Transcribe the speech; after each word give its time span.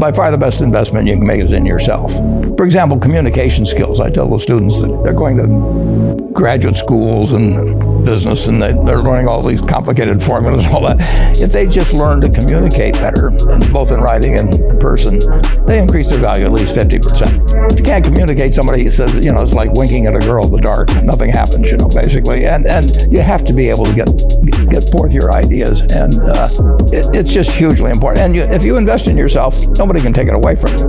By 0.00 0.10
far 0.10 0.30
the 0.32 0.38
best 0.38 0.60
investment 0.60 1.06
you 1.06 1.14
can 1.14 1.26
make 1.26 1.40
is 1.40 1.52
in 1.52 1.64
yourself. 1.64 2.12
For 2.56 2.64
example, 2.64 2.98
communication 2.98 3.64
skills. 3.64 4.00
I 4.00 4.10
tell 4.10 4.28
the 4.28 4.38
students 4.38 4.80
that 4.80 5.02
they're 5.04 5.14
going 5.14 5.36
to 5.36 6.21
graduate 6.42 6.76
schools 6.76 7.30
and 7.30 8.04
business 8.04 8.48
and 8.48 8.60
they, 8.60 8.72
they're 8.84 8.98
learning 8.98 9.28
all 9.28 9.40
these 9.44 9.60
complicated 9.60 10.20
formulas 10.20 10.64
and 10.64 10.74
all 10.74 10.82
that. 10.82 10.96
If 11.38 11.52
they 11.52 11.68
just 11.68 11.94
learn 11.94 12.20
to 12.20 12.28
communicate 12.28 12.94
better, 12.94 13.30
both 13.72 13.92
in 13.92 14.00
writing 14.00 14.36
and 14.36 14.52
in 14.52 14.78
person, 14.80 15.20
they 15.66 15.78
increase 15.78 16.08
their 16.08 16.20
value 16.20 16.44
at 16.44 16.50
least 16.50 16.74
50%. 16.74 17.70
If 17.70 17.78
you 17.78 17.84
can't 17.84 18.04
communicate, 18.04 18.54
somebody 18.54 18.88
says, 18.88 19.24
you 19.24 19.30
know, 19.30 19.40
it's 19.40 19.52
like 19.52 19.70
winking 19.74 20.06
at 20.06 20.16
a 20.16 20.18
girl 20.18 20.44
in 20.44 20.50
the 20.50 20.60
dark. 20.60 20.92
Nothing 21.04 21.30
happens, 21.30 21.70
you 21.70 21.76
know, 21.76 21.86
basically. 21.86 22.44
And, 22.44 22.66
and 22.66 22.90
you 23.08 23.20
have 23.20 23.44
to 23.44 23.52
be 23.52 23.68
able 23.70 23.84
to 23.84 23.94
get, 23.94 24.08
get 24.68 24.90
forth 24.90 25.12
your 25.12 25.32
ideas. 25.32 25.82
And 25.94 26.18
uh, 26.26 26.48
it, 26.90 27.06
it's 27.14 27.32
just 27.32 27.52
hugely 27.52 27.92
important. 27.92 28.26
And 28.26 28.34
you, 28.34 28.42
if 28.50 28.64
you 28.64 28.76
invest 28.76 29.06
in 29.06 29.16
yourself, 29.16 29.54
nobody 29.78 30.00
can 30.00 30.12
take 30.12 30.26
it 30.26 30.34
away 30.34 30.56
from 30.56 30.72
you. 30.72 30.86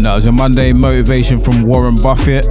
Now, 0.00 0.16
it's 0.16 0.26
a 0.26 0.32
Monday 0.32 0.72
motivation 0.72 1.40
from 1.40 1.62
Warren 1.62 1.96
Buffett. 1.96 2.46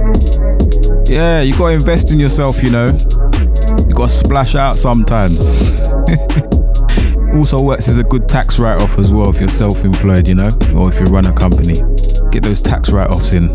Yeah, 1.08 1.40
you 1.40 1.56
gotta 1.56 1.74
invest 1.74 2.10
in 2.12 2.20
yourself, 2.20 2.62
you 2.62 2.70
know. 2.70 2.86
You 2.86 3.94
gotta 3.94 4.10
splash 4.10 4.54
out 4.54 4.76
sometimes. 4.76 5.80
also 7.34 7.62
works 7.62 7.88
as 7.88 7.98
a 7.98 8.02
good 8.04 8.28
tax 8.28 8.58
write 8.58 8.82
off 8.82 8.98
as 8.98 9.12
well 9.12 9.30
if 9.30 9.38
you're 9.38 9.48
self 9.48 9.84
employed, 9.84 10.28
you 10.28 10.34
know, 10.34 10.50
or 10.74 10.88
if 10.88 11.00
you 11.00 11.06
run 11.06 11.26
a 11.26 11.32
company. 11.32 11.74
Get 12.30 12.42
those 12.42 12.60
tax 12.60 12.90
write 12.90 13.10
offs 13.10 13.32
in. 13.32 13.54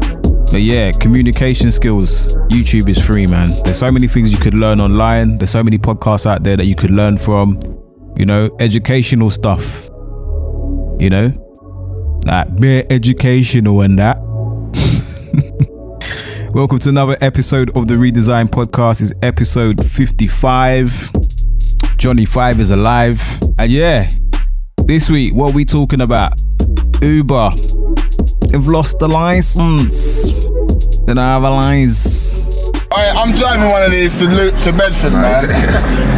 But 0.52 0.62
yeah, 0.62 0.92
communication 0.92 1.72
skills. 1.72 2.36
YouTube 2.50 2.90
is 2.90 3.04
free, 3.04 3.28
man. 3.28 3.48
There's 3.64 3.80
so 3.80 3.92
many 3.92 4.08
things 4.08 4.32
you 4.32 4.38
could 4.38 4.54
learn 4.54 4.80
online. 4.80 5.38
There's 5.38 5.52
so 5.52 5.64
many 5.64 5.78
podcasts 5.78 6.26
out 6.26 6.44
there 6.44 6.58
that 6.58 6.66
you 6.66 6.76
could 6.76 6.92
learn 6.92 7.18
from. 7.18 7.60
You 8.18 8.26
know, 8.26 8.56
educational 8.60 9.30
stuff. 9.30 9.90
You 11.00 11.10
know, 11.10 12.22
like 12.26 12.56
bare 12.56 12.86
educational 12.90 13.82
and 13.82 14.00
that. 14.00 14.18
Welcome 16.54 16.78
to 16.78 16.90
another 16.90 17.18
episode 17.20 17.76
of 17.76 17.88
the 17.88 17.96
Redesign 17.96 18.46
Podcast. 18.46 19.02
It's 19.02 19.12
episode 19.24 19.84
55. 19.84 21.10
Johnny 21.98 22.26
Five 22.26 22.60
is 22.60 22.70
alive. 22.70 23.20
And 23.58 23.72
yeah, 23.72 24.08
this 24.86 25.10
week, 25.10 25.34
what 25.34 25.56
we 25.56 25.66
talking 25.66 26.02
about? 26.02 26.40
Uber. 27.02 27.50
They've 28.52 28.68
lost 28.68 29.00
the 29.00 29.08
license. 29.08 30.46
Then 31.08 31.18
I 31.18 31.26
have 31.26 31.42
a 31.42 31.50
license. 31.50 32.33
Alright, 32.94 33.16
I'm 33.18 33.34
driving 33.34 33.70
one 33.72 33.82
of 33.82 33.90
these 33.90 34.20
to 34.20 34.26
Lu- 34.28 34.52
to 34.52 34.72
Bedford, 34.72 35.14
man. 35.14 35.50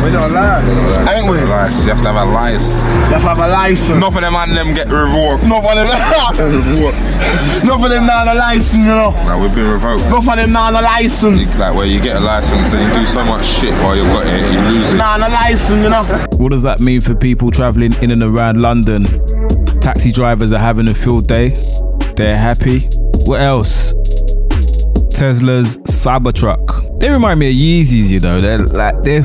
We're 0.03 0.11
not 0.11 0.29
allowed. 0.29 0.67
Ain't 1.07 1.31
we? 1.31 1.39
License. 1.39 1.85
You 1.85 1.91
have 1.91 2.01
to 2.01 2.11
have 2.11 2.27
a 2.27 2.31
license. 2.31 2.83
You 2.85 3.15
have 3.15 3.21
to 3.21 3.27
have 3.29 3.39
a 3.39 3.47
license. 3.47 3.97
Enough 3.97 4.15
of 4.15 4.21
them 4.21 4.35
and 4.35 4.51
them 4.57 4.73
get 4.73 4.89
revoked. 4.89 5.45
Enough 5.45 5.63
of 5.63 5.75
them. 5.75 5.87
Enough 7.63 7.81
of 7.81 7.89
them 7.89 8.05
now 8.05 8.21
on 8.23 8.27
a 8.27 8.35
license, 8.35 8.75
you 8.75 8.91
know. 8.91 9.15
Like 9.23 9.39
we've 9.39 9.55
been 9.55 9.71
revoked. 9.71 10.03
Enough 10.07 10.27
of 10.27 10.35
them 10.35 10.51
now 10.51 10.65
on 10.65 10.75
a 10.75 10.81
license. 10.81 11.47
Like 11.57 11.73
where 11.75 11.85
you 11.85 12.01
get 12.01 12.17
a 12.17 12.19
license, 12.19 12.69
then 12.69 12.85
you 12.85 12.93
do 12.99 13.05
so 13.05 13.23
much 13.23 13.45
shit 13.45 13.73
while 13.75 13.95
you've 13.95 14.07
got 14.07 14.27
it, 14.27 14.53
you 14.53 14.59
lose 14.75 14.91
it. 14.91 14.97
Now 14.97 15.13
on 15.13 15.23
a 15.23 15.29
license, 15.29 15.81
you 15.81 15.89
know. 15.89 16.03
What 16.35 16.51
does 16.51 16.63
that 16.63 16.81
mean 16.81 16.99
for 16.99 17.15
people 17.15 17.51
traveling 17.51 17.93
in 18.03 18.11
and 18.11 18.21
around 18.21 18.61
London? 18.61 19.05
Taxi 19.79 20.11
drivers 20.11 20.51
are 20.51 20.59
having 20.59 20.89
a 20.89 20.93
field 20.93 21.27
day. 21.27 21.55
They're 22.17 22.35
happy. 22.37 22.89
What 23.25 23.39
else? 23.39 23.93
Tesla's 25.15 25.77
Cybertruck. 25.77 26.99
They 26.99 27.09
remind 27.09 27.39
me 27.39 27.49
of 27.49 27.55
Yeezys, 27.55 28.11
you 28.11 28.19
know. 28.19 28.41
They're 28.41 28.59
like 28.59 29.01
they're 29.03 29.21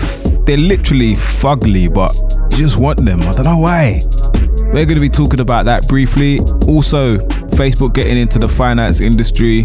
they're 0.47 0.57
literally 0.57 1.15
fugly, 1.15 1.93
but 1.93 2.15
you 2.53 2.59
just 2.59 2.77
want 2.77 3.05
them. 3.05 3.21
I 3.23 3.33
don't 3.33 3.45
know 3.45 3.59
why. 3.59 4.01
We're 4.73 4.87
going 4.87 4.95
to 4.95 5.01
be 5.01 5.09
talking 5.09 5.41
about 5.41 5.65
that 5.67 5.89
briefly. 5.89 6.39
Also, 6.69 7.19
Facebook 7.59 7.93
getting 7.93 8.17
into 8.17 8.39
the 8.39 8.49
finance 8.49 9.01
industry 9.01 9.65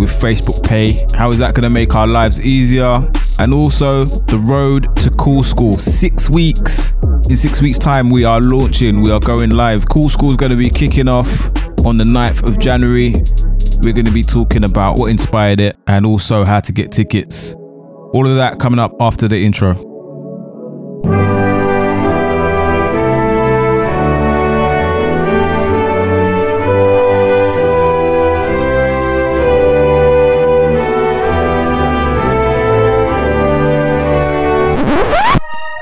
with 0.00 0.08
Facebook 0.08 0.66
Pay. 0.66 0.96
How 1.14 1.30
is 1.30 1.40
that 1.40 1.54
going 1.54 1.64
to 1.64 1.70
make 1.70 1.94
our 1.94 2.06
lives 2.06 2.40
easier? 2.40 3.06
And 3.38 3.52
also, 3.52 4.06
the 4.06 4.38
road 4.38 4.96
to 4.96 5.10
Cool 5.10 5.42
School. 5.42 5.74
Six 5.74 6.30
weeks. 6.30 6.94
In 7.28 7.36
six 7.36 7.60
weeks' 7.60 7.78
time, 7.78 8.08
we 8.08 8.24
are 8.24 8.40
launching, 8.40 9.02
we 9.02 9.12
are 9.12 9.20
going 9.20 9.50
live. 9.50 9.86
Cool 9.90 10.08
School 10.08 10.30
is 10.30 10.38
going 10.38 10.52
to 10.52 10.56
be 10.56 10.70
kicking 10.70 11.06
off 11.06 11.46
on 11.84 11.98
the 11.98 12.04
9th 12.04 12.48
of 12.48 12.58
January. 12.58 13.14
We're 13.82 13.94
going 13.94 14.04
to 14.04 14.12
be 14.12 14.22
talking 14.22 14.64
about 14.64 14.98
what 14.98 15.10
inspired 15.10 15.58
it 15.58 15.74
and 15.86 16.04
also 16.04 16.44
how 16.44 16.60
to 16.60 16.70
get 16.70 16.92
tickets. 16.92 17.54
All 18.12 18.26
of 18.26 18.36
that 18.36 18.58
coming 18.58 18.78
up 18.78 18.94
after 19.00 19.26
the 19.26 19.42
intro. 19.42 19.74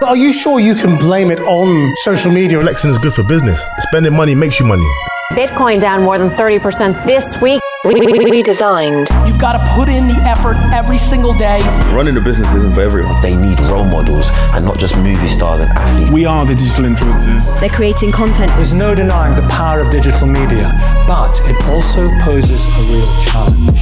Are 0.06 0.16
you 0.16 0.32
sure 0.32 0.60
you 0.60 0.74
can 0.76 0.96
blame 0.98 1.32
it 1.32 1.40
on 1.40 1.94
social 1.96 2.30
media? 2.30 2.60
Flexing 2.60 2.90
is 2.90 2.98
good 2.98 3.12
for 3.12 3.24
business. 3.24 3.60
Spending 3.80 4.14
money 4.14 4.36
makes 4.36 4.60
you 4.60 4.66
money. 4.66 4.88
Bitcoin 5.32 5.80
down 5.80 6.02
more 6.02 6.16
than 6.16 6.30
30% 6.30 7.04
this 7.04 7.40
week. 7.42 7.60
Redesigned. 7.88 9.08
You've 9.26 9.38
got 9.38 9.52
to 9.52 9.72
put 9.72 9.88
in 9.88 10.06
the 10.08 10.16
effort 10.24 10.56
every 10.74 10.98
single 10.98 11.32
day. 11.32 11.62
Running 11.94 12.16
a 12.18 12.20
business 12.20 12.54
isn't 12.54 12.74
for 12.74 12.82
everyone. 12.82 13.20
They 13.22 13.34
need 13.34 13.58
role 13.60 13.84
models 13.84 14.28
and 14.52 14.64
not 14.64 14.78
just 14.78 14.96
movie 14.96 15.28
stars 15.28 15.60
and 15.60 15.70
athletes. 15.70 16.10
We 16.10 16.26
are 16.26 16.44
the 16.44 16.54
digital 16.54 16.84
influencers. 16.84 17.58
They're 17.60 17.70
creating 17.70 18.12
content. 18.12 18.52
There's 18.56 18.74
no 18.74 18.94
denying 18.94 19.36
the 19.36 19.48
power 19.48 19.80
of 19.80 19.90
digital 19.90 20.26
media, 20.26 20.70
but 21.06 21.40
it 21.44 21.56
also 21.68 22.10
poses 22.20 22.68
a 22.76 22.82
real 22.92 23.06
challenge. 23.24 23.80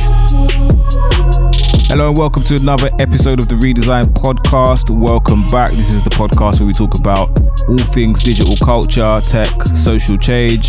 Hello 1.88 2.08
and 2.08 2.18
welcome 2.18 2.42
to 2.44 2.56
another 2.56 2.90
episode 3.00 3.40
of 3.40 3.48
the 3.48 3.56
Redesign 3.56 4.04
Podcast. 4.06 4.90
Welcome 4.90 5.46
back. 5.48 5.70
This 5.70 5.90
is 5.90 6.04
the 6.04 6.10
podcast 6.10 6.60
where 6.60 6.68
we 6.68 6.74
talk 6.74 6.98
about 6.98 7.28
all 7.68 7.78
things 7.78 8.22
digital 8.22 8.56
culture, 8.56 9.20
tech, 9.26 9.50
social 9.74 10.16
change, 10.16 10.68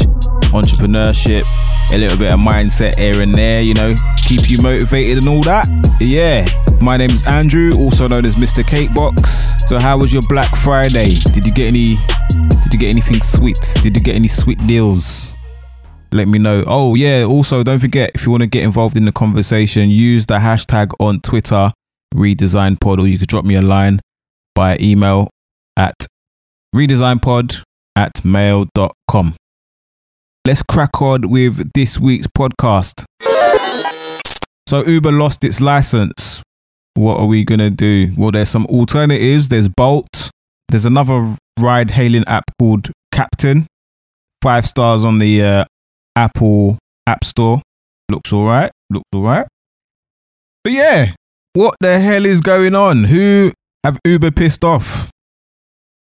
entrepreneurship, 0.53 1.43
a 1.93 1.97
little 1.97 2.17
bit 2.17 2.33
of 2.33 2.39
mindset 2.39 2.97
here 2.97 3.21
and 3.21 3.33
there, 3.33 3.61
you 3.61 3.73
know, 3.73 3.95
keep 4.25 4.49
you 4.49 4.61
motivated 4.61 5.19
and 5.19 5.27
all 5.27 5.41
that. 5.41 5.67
Yeah. 5.99 6.45
My 6.81 6.97
name 6.97 7.11
is 7.11 7.25
Andrew, 7.25 7.71
also 7.77 8.07
known 8.07 8.25
as 8.25 8.35
Mr. 8.35 8.63
Cakebox. 8.63 9.67
So 9.67 9.79
how 9.79 9.97
was 9.97 10.13
your 10.13 10.23
Black 10.29 10.55
Friday? 10.57 11.15
Did 11.33 11.45
you 11.47 11.53
get 11.53 11.67
any 11.67 11.95
did 12.63 12.73
you 12.73 12.79
get 12.79 12.89
anything 12.89 13.21
sweet? 13.21 13.59
Did 13.81 13.95
you 13.95 14.01
get 14.01 14.15
any 14.15 14.27
sweet 14.27 14.59
deals? 14.59 15.33
let 16.11 16.27
me 16.27 16.39
know. 16.39 16.63
Oh, 16.67 16.95
yeah. 16.95 17.23
Also, 17.23 17.63
don't 17.63 17.79
forget 17.79 18.11
if 18.15 18.25
you 18.25 18.31
want 18.31 18.41
to 18.41 18.47
get 18.47 18.63
involved 18.63 18.97
in 18.97 19.05
the 19.05 19.11
conversation, 19.11 19.89
use 19.89 20.25
the 20.25 20.39
hashtag 20.39 20.93
on 20.99 21.19
Twitter, 21.21 21.71
redesignpod, 22.13 22.99
or 22.99 23.07
you 23.07 23.19
could 23.19 23.27
drop 23.27 23.45
me 23.45 23.55
a 23.55 23.61
line 23.61 23.99
by 24.55 24.77
email 24.79 25.29
at 25.75 25.95
redesignpod 26.75 27.61
at 27.95 28.23
mail.com. 28.23 29.35
Let's 30.47 30.63
crack 30.63 31.01
on 31.01 31.29
with 31.29 31.73
this 31.73 31.99
week's 31.99 32.25
podcast. 32.25 33.03
So, 34.65 34.85
Uber 34.85 35.11
lost 35.11 35.43
its 35.43 35.59
license. 35.59 36.41
What 36.93 37.19
are 37.19 37.25
we 37.25 37.43
going 37.43 37.59
to 37.59 37.69
do? 37.69 38.13
Well, 38.17 38.31
there's 38.31 38.47
some 38.47 38.65
alternatives. 38.67 39.49
There's 39.49 39.67
Bolt. 39.67 40.29
There's 40.69 40.85
another 40.85 41.35
ride 41.59 41.91
hailing 41.91 42.23
app 42.27 42.45
called 42.57 42.89
Kapten. 43.13 43.65
Five 44.41 44.65
stars 44.65 45.03
on 45.03 45.19
the 45.19 45.43
uh, 45.43 45.65
Apple 46.15 46.77
App 47.05 47.25
Store. 47.25 47.61
Looks 48.09 48.31
all 48.31 48.45
right. 48.45 48.71
Looks 48.89 49.09
all 49.13 49.23
right. 49.23 49.47
But 50.63 50.71
yeah, 50.71 51.11
what 51.55 51.75
the 51.81 51.99
hell 51.99 52.25
is 52.25 52.39
going 52.39 52.73
on? 52.73 53.03
Who 53.03 53.51
have 53.83 53.99
Uber 54.05 54.31
pissed 54.31 54.63
off? 54.63 55.09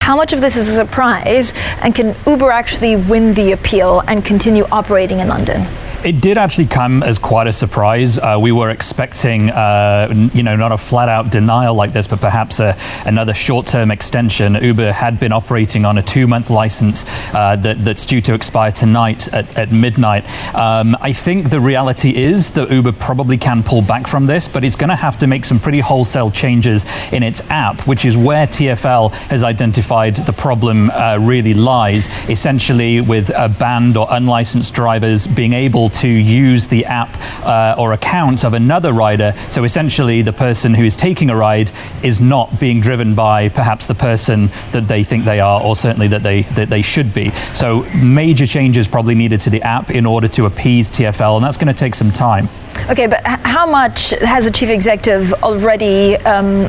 How 0.02 0.16
much 0.16 0.32
of 0.32 0.40
this 0.40 0.56
is 0.56 0.66
a 0.66 0.74
surprise, 0.74 1.52
and 1.82 1.94
can 1.94 2.16
Uber 2.26 2.50
actually 2.50 2.96
win 2.96 3.34
the 3.34 3.52
appeal 3.52 4.00
and 4.08 4.24
continue 4.24 4.64
operating 4.72 5.20
in 5.20 5.28
London? 5.28 5.66
It 6.02 6.22
did 6.22 6.38
actually 6.38 6.64
come 6.64 7.02
as 7.02 7.18
quite 7.18 7.46
a 7.46 7.52
surprise. 7.52 8.16
Uh, 8.16 8.38
we 8.40 8.52
were 8.52 8.70
expecting, 8.70 9.50
uh, 9.50 10.30
you 10.32 10.42
know, 10.42 10.56
not 10.56 10.72
a 10.72 10.78
flat-out 10.78 11.30
denial 11.30 11.74
like 11.74 11.92
this, 11.92 12.06
but 12.06 12.22
perhaps 12.22 12.58
a, 12.58 12.74
another 13.04 13.34
short-term 13.34 13.90
extension. 13.90 14.54
Uber 14.54 14.92
had 14.92 15.20
been 15.20 15.30
operating 15.30 15.84
on 15.84 15.98
a 15.98 16.02
two-month 16.02 16.48
license 16.48 17.04
uh, 17.34 17.54
that, 17.56 17.84
that's 17.84 18.06
due 18.06 18.22
to 18.22 18.32
expire 18.32 18.72
tonight 18.72 19.28
at, 19.34 19.58
at 19.58 19.72
midnight. 19.72 20.24
Um, 20.54 20.96
I 21.02 21.12
think 21.12 21.50
the 21.50 21.60
reality 21.60 22.16
is 22.16 22.52
that 22.52 22.70
Uber 22.70 22.92
probably 22.92 23.36
can 23.36 23.62
pull 23.62 23.82
back 23.82 24.06
from 24.06 24.24
this, 24.24 24.48
but 24.48 24.64
it's 24.64 24.76
going 24.76 24.88
to 24.88 24.96
have 24.96 25.18
to 25.18 25.26
make 25.26 25.44
some 25.44 25.60
pretty 25.60 25.80
wholesale 25.80 26.30
changes 26.30 26.86
in 27.12 27.22
its 27.22 27.42
app, 27.50 27.86
which 27.86 28.06
is 28.06 28.16
where 28.16 28.46
TFL 28.46 29.12
has 29.28 29.42
identified 29.42 30.16
the 30.16 30.32
problem 30.32 30.88
uh, 30.92 31.18
really 31.20 31.52
lies. 31.52 32.08
Essentially, 32.30 33.02
with 33.02 33.30
uh, 33.30 33.48
banned 33.48 33.98
or 33.98 34.06
unlicensed 34.08 34.72
drivers 34.72 35.26
being 35.26 35.52
able 35.52 35.89
to 35.90 36.08
use 36.08 36.68
the 36.68 36.84
app 36.86 37.16
uh, 37.44 37.74
or 37.78 37.92
account 37.92 38.44
of 38.44 38.54
another 38.54 38.92
rider. 38.92 39.32
So 39.50 39.64
essentially, 39.64 40.22
the 40.22 40.32
person 40.32 40.74
who 40.74 40.84
is 40.84 40.96
taking 40.96 41.30
a 41.30 41.36
ride 41.36 41.72
is 42.02 42.20
not 42.20 42.58
being 42.60 42.80
driven 42.80 43.14
by 43.14 43.48
perhaps 43.48 43.86
the 43.86 43.94
person 43.94 44.48
that 44.72 44.88
they 44.88 45.04
think 45.04 45.24
they 45.24 45.40
are, 45.40 45.62
or 45.62 45.76
certainly 45.76 46.08
that 46.08 46.22
they 46.22 46.42
that 46.42 46.68
they 46.68 46.82
should 46.82 47.12
be. 47.12 47.30
So 47.54 47.82
major 47.94 48.46
changes 48.46 48.88
probably 48.88 49.14
needed 49.14 49.40
to 49.40 49.50
the 49.50 49.62
app 49.62 49.90
in 49.90 50.06
order 50.06 50.28
to 50.28 50.46
appease 50.46 50.90
TFL, 50.90 51.36
and 51.36 51.44
that's 51.44 51.56
going 51.56 51.72
to 51.72 51.78
take 51.78 51.94
some 51.94 52.10
time. 52.10 52.48
Okay, 52.88 53.06
but 53.06 53.24
how 53.26 53.66
much 53.66 54.10
has 54.10 54.44
the 54.44 54.50
chief 54.50 54.70
executive 54.70 55.32
already, 55.42 56.16
um, 56.18 56.68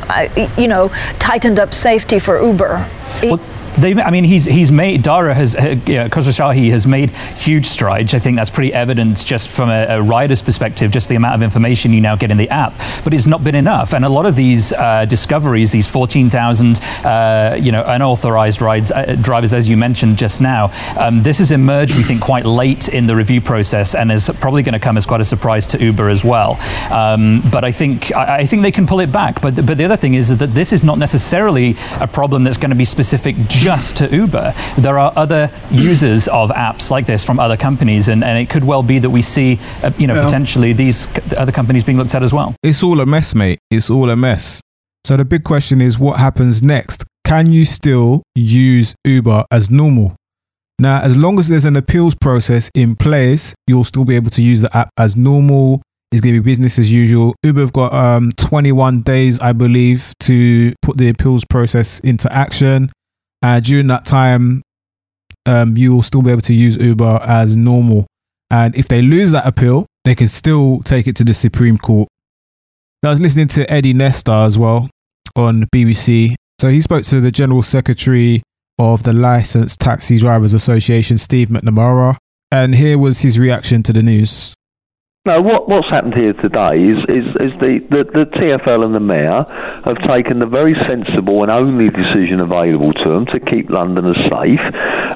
you 0.58 0.68
know, 0.68 0.90
tightened 1.20 1.60
up 1.60 1.74
safety 1.74 2.20
for 2.20 2.42
Uber? 2.42 2.90
Well, 3.24 3.40
they, 3.78 3.94
I 3.94 4.12
mean, 4.12 4.24
he's 4.24 4.46
he's 4.46 4.72
made 4.72 5.04
Dara 5.04 5.34
has 5.34 5.56
uh, 5.56 5.76
Khosrowshahi 5.86 6.70
has 6.72 6.86
made 6.86 7.12
huge 7.12 7.66
strides. 7.66 8.14
I 8.14 8.20
think 8.20 8.36
that's 8.38 8.50
pretty 8.50 8.74
evident 8.74 9.24
just 9.26 9.50
from 9.50 9.70
a, 9.70 9.86
a, 9.86 10.02
rider's 10.02 10.42
perspective, 10.42 10.92
just 10.92 11.10
the 11.10 11.16
amount 11.16 11.36
of 11.36 11.42
information 11.42 11.94
you 11.94 12.02
now 12.02 12.16
get 12.16 12.32
in 12.32 12.38
the 12.38 12.50
app. 12.50 12.74
But 13.04 13.14
it's 13.14 13.28
not 13.28 13.44
been 13.44 13.56
enough, 13.56 13.94
and 13.94 14.04
a 14.04 14.10
lot 14.10 14.26
of 14.26 14.36
these 14.36 14.74
uh, 14.74 15.06
discoveries, 15.06 15.72
these 15.72 15.88
14,000 15.88 16.80
uh, 17.04 17.58
you 17.62 17.72
know 17.72 17.84
unauthorized 17.86 18.62
rides 18.62 18.92
uh, 18.92 19.16
drivers, 19.22 19.54
as 19.54 19.70
you 19.70 19.78
mentioned 19.78 20.18
just 20.18 20.42
now, 20.42 20.72
um, 20.98 21.22
this 21.24 21.38
has 21.38 21.52
emerged, 21.52 21.96
we 21.96 22.04
think, 22.04 22.22
quite 22.22 22.46
late 22.46 22.90
in 22.90 23.08
the 23.08 23.16
review 23.16 23.42
process, 23.42 23.96
and 23.96 24.12
is 24.12 24.30
probably 24.40 24.64
going 24.64 24.74
to 24.74 24.80
come 24.80 24.98
as 24.98 25.06
quite 25.06 25.22
a 25.22 25.26
surprise 25.26 25.66
to 25.68 25.82
Uber 25.82 26.10
as 26.10 26.26
well. 26.26 26.60
Um, 26.92 27.42
but 27.52 27.64
I 27.64 27.72
think 27.72 28.14
I, 28.14 28.40
I, 28.40 28.46
think 28.46 28.64
they 28.64 28.72
can 28.72 28.86
pull 28.86 29.00
it 29.00 29.12
back. 29.12 29.42
But 29.42 29.66
but 29.66 29.78
the 29.78 29.86
other 29.86 29.98
thing 29.98 30.14
is 30.14 30.38
that 30.38 30.48
this 30.48 30.74
is 30.74 30.84
not 30.84 30.98
necessarily 30.98 31.76
a 32.00 32.08
problem 32.08 32.44
that's 32.44 32.58
going 32.58 32.72
to 32.72 32.76
be 32.76 32.86
specific 32.86 33.36
just 33.62 33.98
to 33.98 34.10
Uber. 34.10 34.56
There 34.80 34.98
are 34.98 35.14
other 35.16 35.52
users 35.70 36.28
of 36.28 36.50
apps 36.50 36.90
like 36.90 37.06
this 37.06 37.24
from 37.24 37.40
other 37.40 37.56
companies, 37.56 38.10
and, 38.10 38.24
and 38.24 38.40
it 38.40 38.50
could 38.50 38.64
well 38.64 38.82
be 38.82 38.98
that 38.98 39.10
we 39.12 39.22
see, 39.22 39.60
uh, 39.84 39.92
you 40.00 40.08
know, 40.08 40.16
yeah. 40.16 40.24
potentially 40.26 40.74
these 40.74 41.08
other 41.38 41.52
companies 41.52 41.84
being 41.84 42.00
looked 42.00 42.16
at 42.16 42.24
as 42.24 42.34
well. 42.34 42.56
It's 42.64 42.82
all 42.82 43.00
a 43.00 43.06
mess, 43.06 43.36
mate. 43.36 43.60
It's 43.70 43.92
all 43.92 44.10
a 44.10 44.16
mess. 44.16 44.62
So 45.06 45.16
the 45.16 45.26
big 45.26 45.44
question 45.44 45.80
is 45.80 46.00
what 46.00 46.18
happens 46.18 46.64
next? 46.64 47.04
Can 47.24 47.52
you 47.52 47.66
still 47.66 48.24
use 48.34 48.96
Uber 49.06 49.46
as 49.52 49.70
normal? 49.70 50.16
Now, 50.80 51.04
as 51.04 51.16
long 51.16 51.38
as 51.38 51.48
there's 51.48 51.66
an 51.66 51.76
appeals 51.76 52.16
process 52.16 52.72
in 52.74 52.96
place, 52.96 53.54
you'll 53.68 53.84
still 53.84 54.06
be 54.06 54.16
able 54.16 54.32
to 54.32 54.42
use 54.42 54.62
the 54.62 54.76
app 54.76 54.90
as 54.98 55.16
normal. 55.16 55.84
It's 56.12 56.22
going 56.22 56.34
to 56.34 56.42
be 56.42 56.52
business 56.52 56.80
as 56.80 56.92
usual. 56.92 57.36
Uber 57.44 57.62
have 57.62 57.74
got 57.74 57.94
um, 57.94 58.32
21 58.38 59.02
days, 59.02 59.40
I 59.40 59.54
believe, 59.54 60.12
to 60.22 60.74
put 60.82 60.98
the 60.98 61.10
appeals 61.10 61.46
process 61.46 62.00
into 62.00 62.32
action. 62.34 62.92
Uh, 63.42 63.60
during 63.60 63.88
that 63.88 64.06
time, 64.06 64.62
um, 65.46 65.76
you 65.76 65.94
will 65.94 66.04
still 66.04 66.22
be 66.22 66.32
able 66.32 66.42
to 66.42 66.54
use 66.54 66.78
Uber 66.78 67.20
as 67.24 67.56
normal. 67.56 68.06
And 68.50 68.76
if 68.76 68.88
they 68.88 69.02
lose 69.02 69.32
that 69.32 69.48
appeal, 69.48 69.86
they 70.04 70.16
can 70.16 70.28
still 70.28 70.82
take 70.82 71.08
it 71.08 71.16
to 71.18 71.24
the 71.24 71.34
Supreme 71.34 71.78
Court. 71.78 72.08
I 73.04 73.10
was 73.10 73.22
listening 73.22 73.48
to 73.50 73.72
Eddie 73.72 73.94
Nestor 73.94 74.32
as 74.32 74.60
well 74.60 74.90
on 75.36 75.66
BBC. 75.74 76.36
So 76.60 76.70
he 76.70 76.82
spoke 76.82 77.04
to 77.06 77.20
the 77.20 77.32
General 77.32 77.62
Secretary 77.64 78.44
of 78.78 79.04
the 79.04 79.14
Licensed 79.14 79.80
Taxi 79.80 80.18
Drivers 80.18 80.54
Association, 80.54 81.18
Steve 81.18 81.48
McNamara. 81.48 82.18
And 82.52 82.76
here 82.76 82.98
was 82.98 83.22
his 83.22 83.40
reaction 83.40 83.82
to 83.84 83.94
the 83.94 84.04
news. 84.04 84.54
No, 85.24 85.40
what, 85.40 85.70
what's 85.70 85.88
happened 85.88 86.16
here 86.16 86.34
today 86.34 86.82
is, 86.82 86.98
is, 87.06 87.28
is 87.38 87.54
the, 87.62 87.78
the, 87.94 88.02
the, 88.10 88.26
TFL 88.42 88.84
and 88.84 88.96
the 88.96 89.00
Mayor 89.00 89.46
have 89.86 90.02
taken 90.10 90.40
the 90.40 90.48
very 90.48 90.74
sensible 90.90 91.44
and 91.44 91.52
only 91.52 91.94
decision 91.94 92.40
available 92.40 92.92
to 92.92 93.06
them 93.06 93.26
to 93.28 93.40
keep 93.40 93.70
Londoners 93.70 94.18
safe 94.34 94.66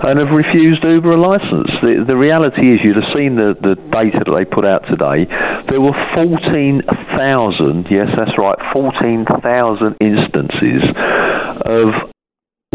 and 0.05 0.19
have 0.21 0.29
refused 0.29 0.85
Uber 0.85 1.13
a 1.13 1.17
licence. 1.17 1.73
The, 1.81 2.05
the 2.05 2.15
reality 2.15 2.69
is, 2.69 2.85
you'd 2.85 3.01
have 3.01 3.17
seen 3.17 3.33
the, 3.33 3.57
the 3.57 3.81
data 3.89 4.21
that 4.21 4.29
they 4.29 4.45
put 4.45 4.61
out 4.61 4.85
today. 4.85 5.25
There 5.73 5.81
were 5.81 5.97
14,000, 6.13 7.89
yes, 7.89 8.05
that's 8.13 8.37
right, 8.37 8.61
14,000 8.77 9.25
instances 10.05 10.85
of 11.65 12.13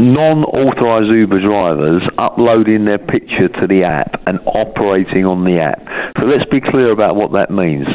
non-authorised 0.00 1.12
Uber 1.12 1.40
drivers 1.40 2.02
uploading 2.18 2.84
their 2.84 2.98
picture 2.98 3.48
to 3.48 3.66
the 3.68 3.84
app 3.84 4.20
and 4.26 4.40
operating 4.46 5.26
on 5.26 5.44
the 5.44 5.60
app. 5.60 5.84
So 6.20 6.28
let's 6.28 6.48
be 6.50 6.60
clear 6.60 6.90
about 6.90 7.16
what 7.16 7.32
that 7.32 7.50
means. 7.50 7.86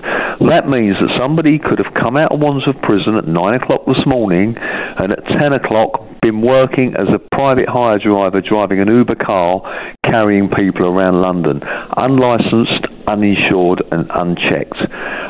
That 0.45 0.69
means 0.69 0.95
that 1.01 1.17
somebody 1.17 1.57
could 1.57 1.79
have 1.79 1.93
come 1.95 2.17
out 2.17 2.31
of 2.31 2.39
Wandsworth 2.39 2.81
prison 2.81 3.15
at 3.15 3.27
9 3.27 3.53
o'clock 3.55 3.85
this 3.87 4.05
morning 4.05 4.55
and 4.57 5.13
at 5.13 5.41
10 5.41 5.53
o'clock 5.53 6.05
been 6.21 6.41
working 6.41 6.93
as 6.97 7.07
a 7.13 7.19
private 7.35 7.69
hire 7.69 7.99
driver 7.99 8.41
driving 8.41 8.79
an 8.79 8.87
Uber 8.87 9.15
car 9.15 9.61
carrying 10.03 10.49
people 10.49 10.85
around 10.85 11.21
London, 11.21 11.61
unlicensed, 11.97 12.85
uninsured 13.07 13.83
and 13.91 14.09
unchecked. 14.09 14.77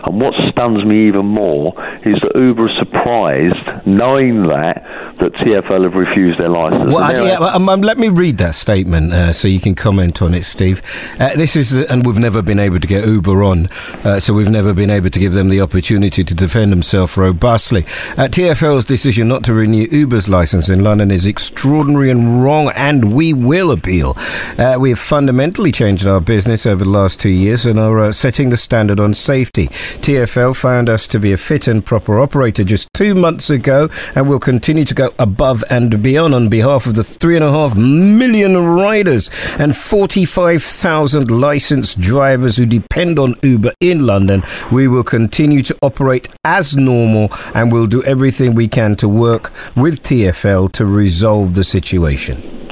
And 0.05 0.21
what 0.21 0.33
stuns 0.51 0.83
me 0.85 1.07
even 1.07 1.25
more 1.25 1.73
is 2.05 2.15
that 2.21 2.31
Uber 2.35 2.69
is 2.69 2.77
surprised, 2.77 3.87
knowing 3.87 4.47
that, 4.47 4.83
that 5.17 5.33
TFL 5.33 5.83
have 5.83 5.93
refused 5.93 6.39
their 6.39 6.49
license. 6.49 6.93
Well, 6.93 7.11
yeah, 7.23 7.37
um, 7.37 7.69
um, 7.69 7.81
let 7.81 7.97
me 7.97 8.09
read 8.09 8.37
that 8.37 8.55
statement 8.55 9.13
uh, 9.13 9.33
so 9.33 9.47
you 9.47 9.59
can 9.59 9.75
comment 9.75 10.21
on 10.21 10.33
it, 10.33 10.43
Steve. 10.43 10.81
Uh, 11.19 11.35
this 11.35 11.55
is, 11.55 11.85
and 11.89 12.05
we've 12.05 12.19
never 12.19 12.41
been 12.41 12.59
able 12.59 12.79
to 12.79 12.87
get 12.87 13.05
Uber 13.05 13.43
on, 13.43 13.67
uh, 14.03 14.19
so 14.19 14.33
we've 14.33 14.49
never 14.49 14.73
been 14.73 14.89
able 14.89 15.09
to 15.09 15.19
give 15.19 15.33
them 15.33 15.49
the 15.49 15.61
opportunity 15.61 16.23
to 16.23 16.35
defend 16.35 16.71
themselves 16.71 17.17
robustly. 17.17 17.83
Uh, 18.17 18.27
TFL's 18.29 18.85
decision 18.85 19.27
not 19.27 19.43
to 19.43 19.53
renew 19.53 19.87
Uber's 19.91 20.29
license 20.29 20.69
in 20.69 20.83
London 20.83 21.11
is 21.11 21.25
extraordinary 21.25 22.09
and 22.11 22.43
wrong, 22.43 22.71
and 22.75 23.13
we 23.13 23.33
will 23.33 23.71
appeal. 23.71 24.13
Uh, 24.57 24.77
we 24.79 24.89
have 24.89 24.99
fundamentally 24.99 25.71
changed 25.71 26.05
our 26.05 26.21
business 26.21 26.65
over 26.65 26.83
the 26.83 26.89
last 26.89 27.19
two 27.19 27.29
years 27.29 27.64
and 27.65 27.79
are 27.79 27.99
uh, 27.99 28.11
setting 28.11 28.49
the 28.49 28.57
standard 28.57 28.99
on 28.99 29.13
safety. 29.13 29.67
TFL 29.67 30.55
found 30.55 30.89
us 30.89 31.07
to 31.07 31.19
be 31.19 31.31
a 31.31 31.37
fit 31.37 31.67
and 31.67 31.85
proper 31.85 32.19
operator 32.19 32.63
just 32.63 32.89
two 32.93 33.15
months 33.15 33.49
ago 33.49 33.89
and 34.15 34.29
will 34.29 34.39
continue 34.39 34.85
to 34.85 34.93
go 34.93 35.13
above 35.19 35.63
and 35.69 36.01
beyond 36.01 36.33
on 36.33 36.49
behalf 36.49 36.85
of 36.85 36.95
the 36.95 37.03
three 37.03 37.35
and 37.35 37.43
a 37.43 37.51
half 37.51 37.75
million 37.77 38.55
riders 38.57 39.29
and 39.59 39.75
45,000 39.75 41.29
licensed 41.31 41.99
drivers 41.99 42.57
who 42.57 42.65
depend 42.65 43.19
on 43.19 43.35
Uber 43.41 43.73
in 43.79 44.05
London. 44.05 44.43
We 44.71 44.87
will 44.87 45.03
continue 45.03 45.61
to 45.63 45.77
operate 45.81 46.27
as 46.43 46.75
normal 46.75 47.29
and 47.53 47.71
we'll 47.71 47.87
do 47.87 48.03
everything 48.03 48.55
we 48.55 48.67
can 48.67 48.95
to 48.97 49.09
work 49.09 49.51
with 49.75 50.03
TFL 50.03 50.71
to 50.73 50.85
resolve 50.85 51.53
the 51.55 51.63
situation. 51.63 52.65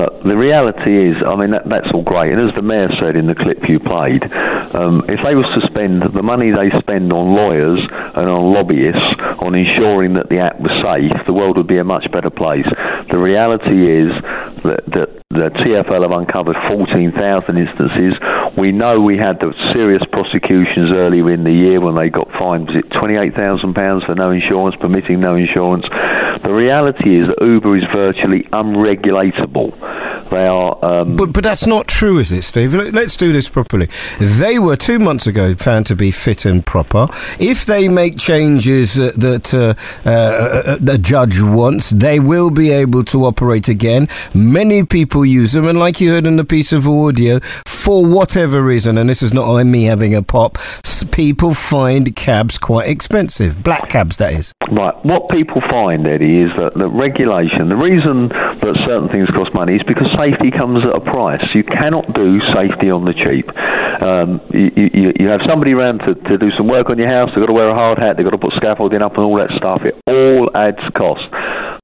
But 0.00 0.24
the 0.24 0.32
reality 0.32 1.12
is, 1.12 1.20
I 1.20 1.36
mean, 1.36 1.52
that, 1.52 1.68
that's 1.68 1.92
all 1.92 2.00
great. 2.00 2.32
And 2.32 2.40
as 2.40 2.56
the 2.56 2.64
mayor 2.64 2.88
said 3.04 3.20
in 3.20 3.26
the 3.26 3.34
clip 3.36 3.60
you 3.68 3.76
played, 3.76 4.24
um, 4.72 5.04
if 5.12 5.20
they 5.20 5.36
was 5.36 5.44
to 5.52 5.60
spend 5.68 6.00
the 6.16 6.24
money 6.24 6.48
they 6.56 6.72
spend 6.80 7.12
on 7.12 7.36
lawyers 7.36 7.84
and 8.16 8.24
on 8.24 8.48
lobbyists 8.48 9.12
on 9.44 9.52
ensuring 9.52 10.14
that 10.14 10.32
the 10.32 10.40
app 10.40 10.56
was 10.56 10.72
safe, 10.80 11.12
the 11.26 11.36
world 11.36 11.58
would 11.58 11.68
be 11.68 11.76
a 11.76 11.84
much 11.84 12.08
better 12.12 12.30
place. 12.30 12.64
The 13.12 13.18
reality 13.20 13.76
is 13.76 14.08
that, 14.64 14.88
that 14.96 15.19
the 15.30 15.48
TFL 15.62 16.02
have 16.02 16.10
uncovered 16.10 16.56
14,000 16.70 17.56
instances. 17.56 18.14
We 18.58 18.72
know 18.72 19.00
we 19.00 19.16
had 19.16 19.38
the 19.38 19.54
serious 19.72 20.02
prosecutions 20.10 20.96
earlier 20.96 21.30
in 21.30 21.44
the 21.44 21.52
year 21.52 21.80
when 21.80 21.94
they 21.94 22.10
got 22.10 22.26
fined, 22.32 22.66
was 22.66 22.74
it 22.74 22.90
£28,000 22.90 24.06
for 24.06 24.16
no 24.16 24.32
insurance, 24.32 24.74
permitting 24.80 25.20
no 25.20 25.36
insurance. 25.36 25.86
The 26.42 26.52
reality 26.52 27.20
is 27.20 27.28
that 27.28 27.46
Uber 27.46 27.76
is 27.76 27.84
virtually 27.94 28.42
unregulatable. 28.50 29.70
They 30.30 30.44
are. 30.44 30.84
Um, 30.84 31.16
but 31.16 31.32
but 31.32 31.42
that's 31.42 31.66
not 31.66 31.88
true, 31.88 32.18
is 32.18 32.30
it, 32.30 32.42
Steve? 32.42 32.72
Let's 32.72 33.16
do 33.16 33.32
this 33.32 33.48
properly. 33.48 33.88
They 34.20 34.60
were 34.60 34.76
two 34.76 35.00
months 35.00 35.26
ago 35.26 35.54
found 35.54 35.86
to 35.86 35.96
be 35.96 36.12
fit 36.12 36.44
and 36.44 36.64
proper. 36.64 37.08
If 37.40 37.66
they 37.66 37.88
make 37.88 38.16
changes 38.16 38.98
uh, 38.98 39.10
that 39.16 39.52
uh, 39.52 39.74
uh, 40.08 40.12
uh, 40.12 40.76
the 40.80 40.98
judge 40.98 41.42
wants, 41.42 41.90
they 41.90 42.20
will 42.20 42.50
be 42.50 42.70
able 42.70 43.02
to 43.04 43.24
operate 43.24 43.68
again. 43.68 44.06
Many 44.32 44.84
people 44.84 45.19
use 45.24 45.52
them, 45.52 45.66
and 45.66 45.78
like 45.78 46.00
you 46.00 46.10
heard 46.10 46.26
in 46.26 46.36
the 46.36 46.44
piece 46.44 46.72
of 46.72 46.86
audio, 46.86 47.40
for 47.40 48.04
whatever 48.04 48.62
reason, 48.62 48.98
and 48.98 49.08
this 49.08 49.22
is 49.22 49.32
not 49.32 49.50
me 49.64 49.84
having 49.84 50.14
a 50.14 50.22
pop, 50.22 50.58
people 51.10 51.54
find 51.54 52.14
cabs 52.16 52.58
quite 52.58 52.88
expensive. 52.88 53.62
Black 53.62 53.88
cabs, 53.88 54.16
that 54.18 54.32
is. 54.32 54.52
Right. 54.70 54.94
What 55.04 55.28
people 55.28 55.60
find, 55.70 56.06
Eddie, 56.06 56.42
is 56.42 56.50
that, 56.56 56.74
the 56.74 56.88
regulation, 56.88 57.68
the 57.68 57.76
reason 57.76 58.28
that 58.28 58.74
certain 58.86 59.08
things 59.08 59.28
cost 59.30 59.52
money 59.54 59.76
is 59.76 59.82
because 59.82 60.08
safety 60.18 60.50
comes 60.50 60.84
at 60.84 60.94
a 60.94 61.00
price. 61.00 61.44
You 61.54 61.64
cannot 61.64 62.14
do 62.14 62.40
safety 62.54 62.90
on 62.90 63.04
the 63.04 63.14
cheap. 63.14 63.48
Um, 64.00 64.40
you, 64.52 64.70
you, 64.76 65.12
you, 65.20 65.28
have 65.28 65.40
somebody 65.44 65.72
around 65.72 65.98
to, 66.08 66.14
to 66.14 66.38
do 66.38 66.50
some 66.56 66.68
work 66.68 66.88
on 66.88 66.96
your 66.96 67.08
house, 67.08 67.28
they've 67.34 67.42
got 67.42 67.52
to 67.52 67.52
wear 67.52 67.68
a 67.68 67.74
hard 67.74 67.98
hat, 67.98 68.16
they've 68.16 68.24
got 68.24 68.32
to 68.32 68.38
put 68.38 68.54
scaffolding 68.56 69.02
up 69.02 69.12
and 69.12 69.24
all 69.24 69.36
that 69.36 69.50
stuff. 69.56 69.82
It 69.84 70.00
all 70.08 70.48
adds 70.56 70.80
cost. 70.96 71.28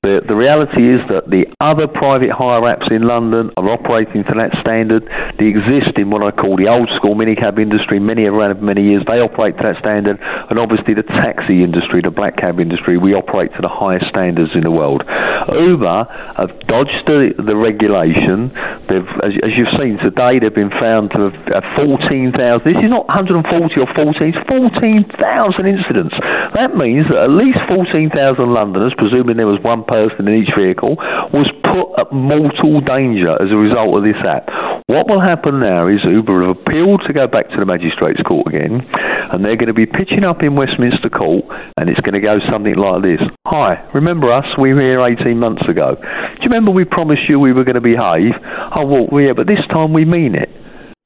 The, 0.06 0.22
the 0.22 0.38
reality 0.38 0.86
is 0.86 1.02
that 1.10 1.26
the 1.26 1.50
other 1.58 1.90
private 1.90 2.30
hire 2.30 2.62
apps 2.62 2.86
in 2.94 3.10
London 3.10 3.50
are 3.58 3.74
operating 3.74 4.22
to 4.22 4.34
that 4.38 4.54
standard. 4.62 5.02
They 5.34 5.50
exist 5.50 5.98
in 5.98 6.14
what 6.14 6.22
I 6.22 6.30
call 6.30 6.54
the 6.54 6.70
old 6.70 6.86
school 6.94 7.18
minicab 7.18 7.58
industry. 7.58 7.98
Many 7.98 8.22
around 8.30 8.62
many 8.62 8.86
years. 8.86 9.02
They 9.10 9.18
operate 9.18 9.58
to 9.58 9.66
that 9.66 9.82
standard. 9.82 10.22
And 10.22 10.62
obviously, 10.62 10.94
the 10.94 11.02
taxi 11.02 11.66
industry, 11.66 12.06
the 12.06 12.14
black 12.14 12.38
cab 12.38 12.62
industry, 12.62 12.94
we 13.02 13.18
operate 13.18 13.50
to 13.58 13.62
the 13.66 13.72
highest 13.72 14.06
standards 14.06 14.54
in 14.54 14.62
the 14.62 14.70
world. 14.70 15.02
Uber 15.50 16.06
have 16.38 16.54
dodged 16.70 17.02
the, 17.10 17.34
the 17.42 17.58
regulation. 17.58 18.54
They've, 18.86 19.10
as, 19.26 19.34
as 19.42 19.58
you've 19.58 19.74
seen 19.74 19.98
today, 19.98 20.38
they've 20.38 20.54
been 20.54 20.70
found 20.78 21.10
to 21.18 21.34
have, 21.34 21.66
have 21.66 21.66
14,000. 21.82 22.30
This 22.62 22.78
is 22.78 22.94
not 22.94 23.10
140 23.10 23.42
or 23.42 23.90
14, 23.90 24.22
it's 24.22 24.38
14,000 24.46 25.66
incidents. 25.66 26.14
That 26.54 26.78
means 26.78 27.10
that 27.10 27.26
at 27.26 27.34
least 27.34 27.58
14,000 27.66 28.14
Londoners, 28.54 28.94
presuming 28.94 29.34
there 29.34 29.50
was 29.50 29.58
one 29.66 29.82
person 29.82 29.95
in 30.18 30.28
each 30.28 30.52
vehicle, 30.56 30.96
was 31.32 31.48
put 31.64 31.98
at 31.98 32.12
mortal 32.12 32.80
danger 32.80 33.32
as 33.40 33.50
a 33.50 33.56
result 33.56 33.96
of 33.96 34.02
this 34.04 34.20
app. 34.26 34.48
What 34.86 35.08
will 35.08 35.20
happen 35.20 35.58
now 35.60 35.88
is 35.88 36.04
Uber 36.04 36.46
have 36.46 36.56
appealed 36.58 37.02
to 37.06 37.12
go 37.12 37.26
back 37.26 37.48
to 37.50 37.56
the 37.58 37.66
magistrates 37.66 38.22
court 38.22 38.46
again, 38.46 38.86
and 39.32 39.44
they're 39.44 39.56
going 39.56 39.72
to 39.72 39.74
be 39.74 39.86
pitching 39.86 40.24
up 40.24 40.42
in 40.42 40.54
Westminster 40.54 41.08
Court, 41.08 41.44
and 41.76 41.88
it's 41.88 42.00
going 42.00 42.14
to 42.14 42.20
go 42.20 42.38
something 42.50 42.74
like 42.74 43.02
this. 43.02 43.20
Hi, 43.46 43.82
remember 43.94 44.32
us? 44.32 44.46
We 44.58 44.74
were 44.74 44.80
here 44.80 45.02
18 45.02 45.38
months 45.38 45.66
ago. 45.68 45.96
Do 45.96 46.42
you 46.42 46.48
remember 46.48 46.70
we 46.70 46.84
promised 46.84 47.28
you 47.28 47.40
we 47.40 47.52
were 47.52 47.64
going 47.64 47.80
to 47.80 47.80
behave? 47.80 48.32
Oh, 48.78 48.86
well, 48.86 49.20
yeah, 49.20 49.32
but 49.34 49.46
this 49.46 49.64
time 49.70 49.92
we 49.92 50.04
mean 50.04 50.34
it. 50.34 50.50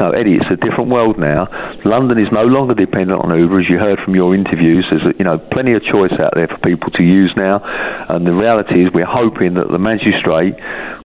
No, 0.00 0.16
Eddie, 0.16 0.40
it's 0.40 0.49
a 0.49 0.57
different 0.57 0.88
world 0.88 1.19
now. 1.19 1.45
London 1.85 2.16
is 2.16 2.33
no 2.33 2.49
longer 2.49 2.73
dependent 2.73 3.21
on 3.21 3.37
Uber, 3.38 3.61
as 3.61 3.69
you 3.69 3.76
heard 3.76 4.00
from 4.02 4.14
your 4.14 4.35
interviews. 4.35 4.88
There's 4.88 5.14
you 5.19 5.26
know 5.26 5.37
plenty 5.37 5.75
of 5.75 5.85
choice 5.85 6.16
out 6.19 6.33
there 6.35 6.49
for 6.49 6.57
people 6.64 6.88
to 6.97 7.02
use 7.02 7.30
now, 7.37 7.61
and 8.09 8.26
the 8.26 8.33
reality 8.33 8.80
is 8.80 8.88
we're 8.95 9.04
hoping 9.04 9.61
that 9.61 9.69
the 9.69 9.78
magistrate 9.78 10.57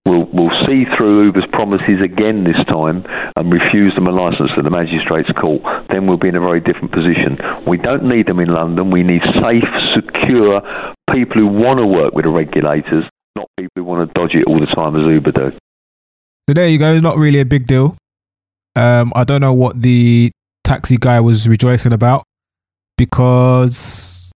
will 0.08 0.24
will 0.32 0.48
see 0.64 0.88
through 0.96 1.28
Uber's 1.28 1.44
promises 1.52 2.00
again 2.00 2.44
this 2.44 2.56
time 2.72 3.04
and 3.36 3.52
refuse 3.52 3.94
them 3.96 4.06
a 4.06 4.16
license 4.16 4.48
at 4.56 4.64
the 4.64 4.72
magistrate's 4.72 5.28
court. 5.36 5.60
Then 5.92 6.06
we'll 6.06 6.16
be 6.16 6.32
in 6.32 6.36
a 6.36 6.40
very 6.40 6.60
different 6.60 6.92
position. 6.96 7.36
We 7.68 7.76
don't 7.76 8.04
need 8.08 8.24
them 8.24 8.40
in 8.40 8.48
London. 8.48 8.90
We 8.90 9.02
need 9.02 9.20
safe, 9.44 9.68
secure 9.92 10.64
people 11.12 11.44
who 11.44 11.48
want 11.48 11.80
to 11.80 11.86
work 11.86 12.16
with 12.16 12.24
the 12.24 12.32
regulators, 12.32 13.04
not 13.36 13.44
people 13.58 13.76
who 13.76 13.84
want 13.84 14.08
to 14.08 14.14
dodge 14.16 14.32
it 14.32 14.48
all 14.48 14.56
the 14.56 14.72
time 14.72 14.96
as 14.96 15.04
Uber 15.04 15.32
do. 15.32 15.52
So 16.48 16.54
there 16.54 16.68
you 16.68 16.78
go. 16.78 16.98
Not 16.98 17.18
really 17.18 17.40
a 17.40 17.44
big 17.44 17.66
deal. 17.66 17.98
Um, 18.76 19.12
I 19.16 19.24
don't 19.24 19.40
know 19.40 19.54
what 19.54 19.80
the 19.80 20.30
taxi 20.64 20.98
guy 20.98 21.18
was 21.20 21.48
rejoicing 21.48 21.92
about 21.92 22.24
because 22.98 24.30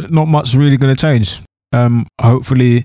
not 0.00 0.26
much 0.26 0.54
really 0.54 0.76
going 0.76 0.94
to 0.94 1.00
change. 1.00 1.40
Um, 1.72 2.06
hopefully, 2.20 2.84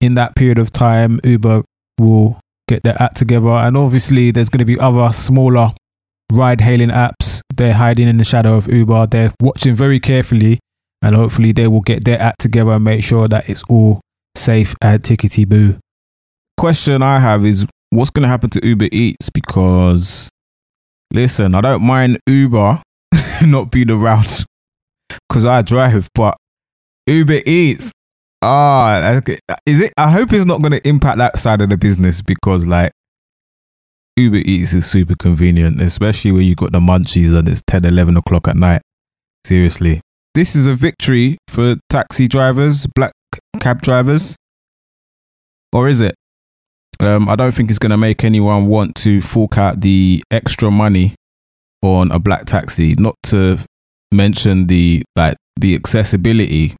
in 0.00 0.14
that 0.14 0.36
period 0.36 0.58
of 0.58 0.70
time, 0.70 1.18
Uber 1.24 1.62
will 1.98 2.38
get 2.68 2.82
their 2.82 3.00
act 3.00 3.16
together, 3.16 3.48
and 3.48 3.76
obviously, 3.76 4.30
there's 4.30 4.48
going 4.48 4.58
to 4.58 4.64
be 4.64 4.78
other 4.78 5.12
smaller 5.12 5.72
ride-hailing 6.30 6.90
apps. 6.90 7.40
They're 7.54 7.74
hiding 7.74 8.08
in 8.08 8.18
the 8.18 8.24
shadow 8.24 8.56
of 8.56 8.68
Uber. 8.72 9.06
They're 9.06 9.32
watching 9.40 9.74
very 9.74 9.98
carefully, 9.98 10.60
and 11.00 11.16
hopefully, 11.16 11.52
they 11.52 11.68
will 11.68 11.80
get 11.80 12.04
their 12.04 12.20
act 12.20 12.40
together 12.40 12.72
and 12.72 12.84
make 12.84 13.02
sure 13.02 13.28
that 13.28 13.48
it's 13.48 13.62
all 13.68 14.00
safe 14.36 14.74
and 14.80 15.02
tickety 15.02 15.48
boo. 15.48 15.78
Question 16.56 17.02
I 17.02 17.18
have 17.18 17.44
is 17.44 17.66
what's 17.92 18.10
going 18.10 18.22
to 18.22 18.28
happen 18.28 18.48
to 18.50 18.66
Uber 18.66 18.88
Eats 18.90 19.28
because 19.28 20.30
listen, 21.12 21.54
I 21.54 21.60
don't 21.60 21.82
mind 21.82 22.18
Uber 22.26 22.82
not 23.42 23.70
being 23.70 23.90
around 23.90 24.46
because 25.28 25.44
I 25.44 25.60
drive, 25.62 26.08
but 26.14 26.36
Uber 27.06 27.40
Eats, 27.44 27.92
ah, 28.40 29.20
is 29.66 29.80
it? 29.80 29.92
I 29.98 30.10
hope 30.10 30.32
it's 30.32 30.46
not 30.46 30.62
going 30.62 30.72
to 30.72 30.88
impact 30.88 31.18
that 31.18 31.38
side 31.38 31.60
of 31.60 31.68
the 31.68 31.76
business 31.76 32.22
because 32.22 32.66
like 32.66 32.92
Uber 34.16 34.38
Eats 34.38 34.72
is 34.72 34.90
super 34.90 35.14
convenient, 35.14 35.82
especially 35.82 36.32
when 36.32 36.44
you 36.44 36.54
got 36.54 36.72
the 36.72 36.80
munchies 36.80 37.36
and 37.36 37.46
it's 37.46 37.62
10, 37.66 37.84
11 37.84 38.16
o'clock 38.16 38.48
at 38.48 38.56
night. 38.56 38.80
Seriously. 39.44 40.00
This 40.34 40.56
is 40.56 40.66
a 40.66 40.72
victory 40.72 41.36
for 41.46 41.76
taxi 41.90 42.26
drivers, 42.26 42.86
black 42.94 43.12
cab 43.60 43.82
drivers. 43.82 44.34
Or 45.74 45.88
is 45.88 46.00
it? 46.00 46.14
Um, 47.02 47.28
I 47.28 47.34
don't 47.34 47.52
think 47.52 47.68
it's 47.68 47.80
going 47.80 47.90
to 47.90 47.96
make 47.96 48.22
anyone 48.22 48.66
want 48.66 48.94
to 48.96 49.20
fork 49.20 49.58
out 49.58 49.80
the 49.80 50.22
extra 50.30 50.70
money 50.70 51.16
on 51.82 52.12
a 52.12 52.20
black 52.20 52.46
taxi. 52.46 52.94
Not 52.96 53.16
to 53.24 53.58
mention 54.12 54.68
the 54.68 55.02
like 55.16 55.36
the 55.56 55.74
accessibility. 55.74 56.76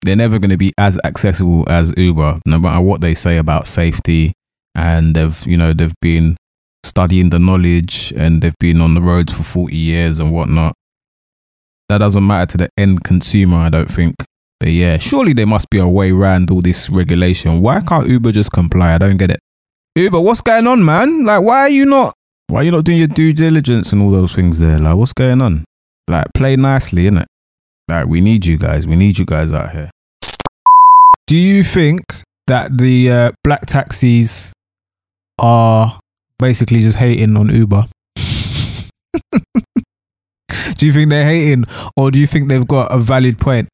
They're 0.00 0.16
never 0.16 0.38
going 0.38 0.50
to 0.50 0.56
be 0.56 0.72
as 0.78 0.98
accessible 1.04 1.68
as 1.68 1.92
Uber, 1.94 2.40
no 2.46 2.58
matter 2.58 2.80
what 2.80 3.02
they 3.02 3.14
say 3.14 3.36
about 3.36 3.66
safety. 3.66 4.32
And 4.74 5.14
they've, 5.14 5.46
you 5.46 5.58
know, 5.58 5.74
they've 5.74 5.94
been 6.00 6.36
studying 6.82 7.28
the 7.28 7.38
knowledge 7.38 8.14
and 8.16 8.40
they've 8.40 8.58
been 8.58 8.80
on 8.80 8.94
the 8.94 9.02
roads 9.02 9.32
for 9.32 9.42
40 9.42 9.76
years 9.76 10.18
and 10.20 10.32
whatnot. 10.32 10.72
That 11.90 11.98
doesn't 11.98 12.26
matter 12.26 12.52
to 12.52 12.56
the 12.58 12.68
end 12.78 13.04
consumer, 13.04 13.58
I 13.58 13.68
don't 13.68 13.90
think. 13.90 14.14
But 14.58 14.70
yeah, 14.70 14.96
surely 14.96 15.34
there 15.34 15.46
must 15.46 15.68
be 15.68 15.78
a 15.78 15.86
way 15.86 16.12
around 16.12 16.50
all 16.50 16.62
this 16.62 16.88
regulation. 16.88 17.60
Why 17.60 17.80
can't 17.80 18.08
Uber 18.08 18.32
just 18.32 18.52
comply? 18.52 18.94
I 18.94 18.98
don't 18.98 19.18
get 19.18 19.30
it. 19.30 19.40
Uber, 19.96 20.20
what's 20.20 20.42
going 20.42 20.66
on, 20.66 20.84
man? 20.84 21.24
Like, 21.24 21.42
why 21.42 21.60
are 21.60 21.70
you 21.70 21.86
not? 21.86 22.12
Why 22.48 22.60
are 22.60 22.64
you 22.64 22.70
not 22.70 22.84
doing 22.84 22.98
your 22.98 23.06
due 23.06 23.32
diligence 23.32 23.94
and 23.94 24.02
all 24.02 24.10
those 24.10 24.34
things 24.34 24.58
there? 24.58 24.78
Like, 24.78 24.94
what's 24.94 25.14
going 25.14 25.40
on? 25.40 25.64
Like, 26.06 26.26
play 26.34 26.54
nicely, 26.54 27.04
innit? 27.04 27.24
Like, 27.88 28.06
we 28.06 28.20
need 28.20 28.44
you 28.44 28.58
guys. 28.58 28.86
We 28.86 28.94
need 28.94 29.18
you 29.18 29.24
guys 29.24 29.54
out 29.54 29.72
here. 29.72 29.90
Do 31.26 31.38
you 31.38 31.64
think 31.64 32.02
that 32.46 32.76
the 32.76 33.10
uh, 33.10 33.32
black 33.42 33.64
taxis 33.64 34.52
are 35.38 35.98
basically 36.38 36.80
just 36.80 36.98
hating 36.98 37.34
on 37.34 37.48
Uber? 37.48 37.86
do 40.76 40.86
you 40.86 40.92
think 40.92 41.08
they're 41.08 41.24
hating, 41.24 41.64
or 41.96 42.10
do 42.10 42.20
you 42.20 42.26
think 42.26 42.48
they've 42.48 42.68
got 42.68 42.92
a 42.92 42.98
valid 42.98 43.38
point? 43.38 43.70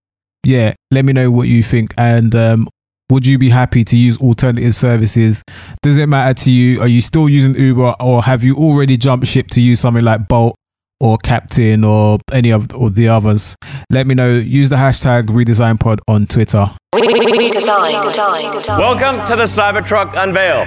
Yeah, 0.47 0.75
let 0.93 1.05
me 1.05 1.13
know 1.13 1.33
what 1.33 1.49
you 1.49 1.65
think, 1.65 1.93
and 1.99 2.33
um, 2.37 2.69
would 3.13 3.27
you 3.27 3.37
be 3.39 3.51
happy 3.51 3.85
to 3.85 3.95
use 3.95 4.17
alternative 4.19 4.75
services? 4.75 5.43
Does 5.83 5.99
it 5.99 6.09
matter 6.09 6.33
to 6.45 6.51
you? 6.51 6.81
Are 6.81 6.89
you 6.89 7.03
still 7.03 7.29
using 7.29 7.55
Uber 7.55 7.95
or 8.01 8.23
have 8.23 8.43
you 8.43 8.57
already 8.57 8.97
jumped 8.97 9.27
ship 9.27 9.49
to 9.49 9.61
use 9.61 9.81
something 9.81 10.03
like 10.03 10.29
Bolt 10.29 10.57
or 10.99 11.19
Kapten 11.19 11.87
or 11.87 12.19
any 12.33 12.51
of 12.51 12.75
or 12.75 12.89
the 12.89 13.09
others? 13.09 13.55
Let 13.91 14.07
me 14.07 14.15
know. 14.15 14.31
Use 14.31 14.71
the 14.71 14.77
hashtag 14.77 15.25
RedesignPod 15.25 15.99
on 16.09 16.25
Twitter. 16.25 16.71
Redesign. 16.95 17.53
Design, 17.53 18.51
design, 18.51 18.79
Welcome 18.79 19.27
to 19.27 19.37
the 19.37 19.45
Cybertruck 19.45 20.15
unveil. 20.17 20.65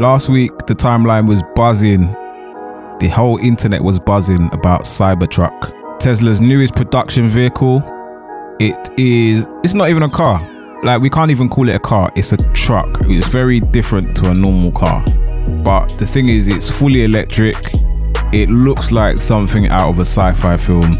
Last 0.00 0.28
week, 0.28 0.52
the 0.68 0.74
timeline 0.74 1.28
was 1.28 1.42
buzzing. 1.56 2.02
The 3.00 3.10
whole 3.12 3.38
internet 3.38 3.82
was 3.82 3.98
buzzing 3.98 4.48
about 4.52 4.82
Cybertruck. 4.82 5.72
Tesla's 5.98 6.40
newest 6.40 6.74
production 6.76 7.26
vehicle 7.26 7.80
it 8.60 8.90
is 8.98 9.46
it's 9.62 9.74
not 9.74 9.88
even 9.88 10.02
a 10.02 10.08
car. 10.08 10.40
Like 10.82 11.00
we 11.00 11.10
can't 11.10 11.30
even 11.30 11.48
call 11.48 11.68
it 11.68 11.74
a 11.74 11.80
car 11.80 12.12
it's 12.14 12.32
a 12.32 12.36
truck. 12.52 12.98
It's 13.02 13.28
very 13.28 13.60
different 13.60 14.16
to 14.18 14.30
a 14.30 14.34
normal 14.34 14.72
car. 14.72 15.04
But 15.64 15.88
the 15.98 16.06
thing 16.06 16.28
is 16.28 16.48
it's 16.48 16.70
fully 16.70 17.04
electric. 17.04 17.56
It 18.32 18.50
looks 18.50 18.90
like 18.90 19.20
something 19.20 19.68
out 19.68 19.90
of 19.90 19.98
a 19.98 20.02
sci-fi 20.04 20.56
film 20.56 20.98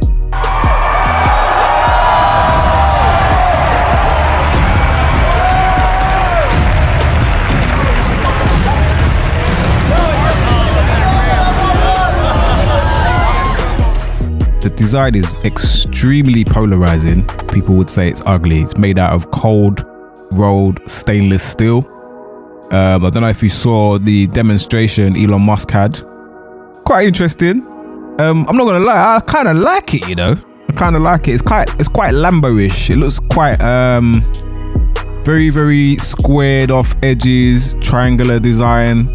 design 14.76 15.14
is 15.14 15.36
extremely 15.44 16.44
polarizing. 16.44 17.26
People 17.48 17.76
would 17.76 17.90
say 17.90 18.08
it's 18.08 18.22
ugly. 18.26 18.60
It's 18.60 18.76
made 18.76 18.98
out 18.98 19.12
of 19.12 19.30
cold 19.30 19.84
rolled 20.32 20.80
stainless 20.88 21.42
steel. 21.42 21.78
Um, 22.72 23.04
I 23.04 23.10
don't 23.10 23.22
know 23.22 23.28
if 23.28 23.42
you 23.42 23.48
saw 23.48 23.98
the 23.98 24.26
demonstration 24.28 25.16
Elon 25.16 25.42
Musk 25.42 25.70
had. 25.70 25.98
Quite 26.84 27.06
interesting. 27.06 27.60
Um, 28.18 28.46
I'm 28.48 28.56
not 28.56 28.64
gonna 28.64 28.80
lie, 28.80 29.16
I 29.16 29.20
kind 29.20 29.48
of 29.48 29.56
like 29.56 29.94
it. 29.94 30.08
You 30.08 30.14
know, 30.14 30.36
I 30.68 30.72
kind 30.72 30.96
of 30.96 31.02
like 31.02 31.28
it. 31.28 31.32
It's 31.32 31.42
quite, 31.42 31.68
it's 31.78 31.88
quite 31.88 32.14
Lambo-ish. 32.14 32.90
It 32.90 32.96
looks 32.96 33.18
quite 33.18 33.60
um, 33.60 34.22
very, 35.24 35.50
very 35.50 35.96
squared 35.96 36.70
off 36.70 36.94
edges, 37.02 37.74
triangular 37.80 38.38
design. 38.38 39.08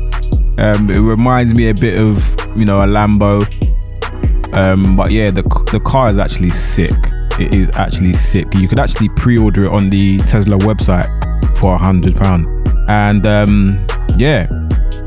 Um, 0.58 0.90
it 0.90 1.00
reminds 1.00 1.54
me 1.54 1.70
a 1.70 1.74
bit 1.74 1.98
of 1.98 2.36
you 2.58 2.66
know 2.66 2.82
a 2.82 2.86
Lambo. 2.86 3.48
Um, 4.54 4.96
but 4.96 5.12
yeah, 5.12 5.32
the 5.32 5.44
the 5.72 5.80
car 5.80 6.10
is 6.10 6.18
actually 6.18 6.52
sick. 6.52 6.96
It 7.40 7.54
is 7.54 7.70
actually 7.74 8.14
sick. 8.14 8.54
You 8.54 8.68
could 8.68 8.80
actually 8.80 9.10
pre-order 9.10 9.66
it 9.66 9.72
on 9.72 9.90
the 9.90 10.18
Tesla 10.20 10.58
website 10.58 11.10
for 11.58 11.76
a 11.76 11.78
hundred 11.78 12.16
pound. 12.16 12.48
And 12.90 13.26
um, 13.26 13.86
yeah, 14.18 14.48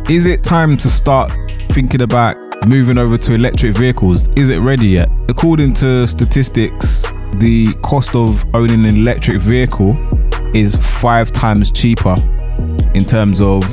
is 0.08 0.26
it 0.26 0.44
time 0.44 0.76
to 0.78 0.88
start 0.88 1.32
thinking 1.70 2.02
about 2.02 2.36
moving 2.66 2.98
over 2.98 3.18
to 3.18 3.34
electric 3.34 3.76
vehicles? 3.76 4.28
Is 4.36 4.50
it 4.50 4.60
ready 4.60 4.88
yet? 4.88 5.08
According 5.28 5.74
to 5.74 6.06
statistics, 6.06 7.02
the 7.34 7.72
cost 7.82 8.14
of 8.14 8.42
owning 8.54 8.84
an 8.86 8.96
electric 8.96 9.40
vehicle 9.40 9.92
is 10.54 10.76
five 10.76 11.32
times 11.32 11.70
cheaper 11.70 12.16
in 12.94 13.04
terms 13.04 13.40
of 13.40 13.64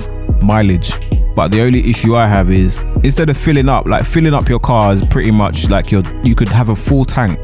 mileage. 0.41 0.93
But 1.35 1.49
the 1.49 1.61
only 1.61 1.89
issue 1.89 2.15
I 2.15 2.27
have 2.27 2.49
is 2.49 2.79
instead 3.03 3.29
of 3.29 3.37
filling 3.37 3.69
up, 3.69 3.85
like 3.85 4.05
filling 4.05 4.33
up 4.33 4.49
your 4.49 4.59
car 4.59 4.91
is 4.91 5.03
pretty 5.03 5.31
much 5.31 5.69
like 5.69 5.91
your 5.91 6.03
you 6.23 6.35
could 6.35 6.49
have 6.49 6.69
a 6.69 6.75
full 6.75 7.05
tank 7.05 7.39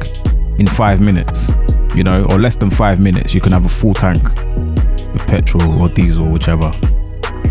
in 0.59 0.67
five 0.67 1.01
minutes, 1.01 1.51
you 1.95 2.03
know, 2.03 2.25
or 2.29 2.37
less 2.37 2.55
than 2.55 2.69
five 2.69 2.99
minutes. 2.99 3.33
You 3.33 3.41
can 3.41 3.51
have 3.51 3.65
a 3.65 3.69
full 3.69 3.93
tank 3.93 4.23
of 5.15 5.27
petrol 5.27 5.81
or 5.81 5.89
diesel, 5.89 6.27
whichever. 6.27 6.73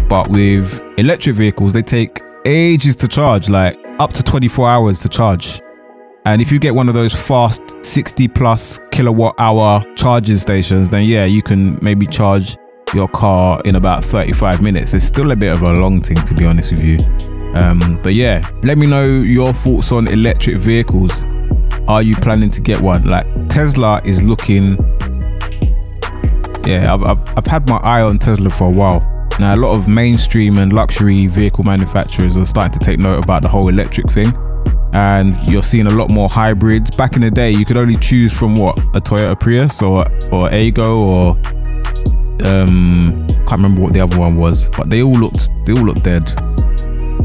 But 0.09 0.29
with 0.29 0.81
electric 0.99 1.37
vehicles, 1.37 1.73
they 1.73 1.83
take 1.83 2.21
ages 2.45 2.97
to 2.97 3.09
charge, 3.09 3.49
like 3.49 3.79
up 3.99 4.13
to 4.13 4.23
24 4.23 4.69
hours 4.69 5.01
to 5.01 5.09
charge. 5.09 5.61
And 6.27 6.41
if 6.41 6.51
you 6.51 6.59
get 6.59 6.75
one 6.75 6.89
of 6.89 6.95
those 6.95 7.15
fast 7.15 7.85
60 7.85 8.29
plus 8.29 8.81
kilowatt 8.89 9.35
hour 9.39 9.85
charging 9.95 10.39
stations, 10.39 10.89
then 10.89 11.05
yeah, 11.05 11.25
you 11.25 11.43
can 11.43 11.79
maybe 11.83 12.07
charge 12.07 12.57
your 12.95 13.09
car 13.09 13.61
in 13.65 13.77
about 13.77 14.05
35 14.05 14.63
minutes. 14.63 14.95
It's 14.95 15.05
still 15.05 15.31
a 15.33 15.37
bit 15.37 15.53
of 15.53 15.63
a 15.63 15.73
long 15.73 16.01
thing, 16.01 16.17
to 16.25 16.35
be 16.35 16.45
honest 16.45 16.73
with 16.73 16.85
you. 16.85 16.99
Um, 17.55 18.01
but 18.03 18.15
yeah, 18.15 18.49
let 18.63 18.79
me 18.79 18.87
know 18.87 19.07
your 19.07 19.53
thoughts 19.53 19.93
on 19.93 20.09
electric 20.09 20.57
vehicles. 20.57 21.25
Are 21.87 22.03
you 22.03 22.17
planning 22.17 22.51
to 22.51 22.61
get 22.61 22.81
one? 22.81 23.05
Like 23.05 23.27
Tesla 23.49 24.01
is 24.05 24.23
looking. 24.23 24.77
Yeah, 26.67 26.95
I've, 26.95 27.03
I've, 27.03 27.39
I've 27.39 27.47
had 27.47 27.69
my 27.69 27.77
eye 27.77 28.03
on 28.03 28.19
Tesla 28.19 28.51
for 28.51 28.69
a 28.69 28.71
while. 28.71 29.01
Now, 29.39 29.55
a 29.55 29.57
lot 29.57 29.75
of 29.75 29.89
mainstream 29.89 30.59
and 30.59 30.73
luxury 30.73 31.27
vehicle 31.27 31.65
manufacturers 31.65 32.37
are 32.37 32.47
starting 32.47 32.79
to 32.79 32.79
take 32.79 32.99
note 32.99 33.23
about 33.23 33.43
the 33.43 33.49
whole 33.49 33.69
electric 33.69 34.11
thing. 34.11 34.33
And 34.93 35.37
you're 35.43 35.63
seeing 35.63 35.89
a 35.89 35.95
lot 35.95 36.09
more 36.09 36.29
hybrids. 36.29 36.91
Back 36.91 37.17
in 37.17 37.21
the 37.21 37.31
day, 37.31 37.51
you 37.51 37.65
could 37.65 37.77
only 37.77 37.97
choose 37.97 38.33
from 38.33 38.57
what 38.57 38.79
a 38.79 39.01
Toyota 39.01 39.39
Prius 39.39 39.83
or 39.83 40.07
or 40.33 40.49
Aygo 40.51 40.99
or 40.99 41.35
um, 42.43 43.27
can't 43.47 43.53
remember 43.53 43.83
what 43.83 43.93
the 43.93 44.01
other 44.01 44.19
one 44.19 44.37
was, 44.37 44.69
but 44.71 44.91
they 44.91 45.03
all 45.03 45.13
looked 45.13 45.49
they 45.67 45.73
all 45.73 45.85
looked 45.85 46.03
dead. 46.03 46.25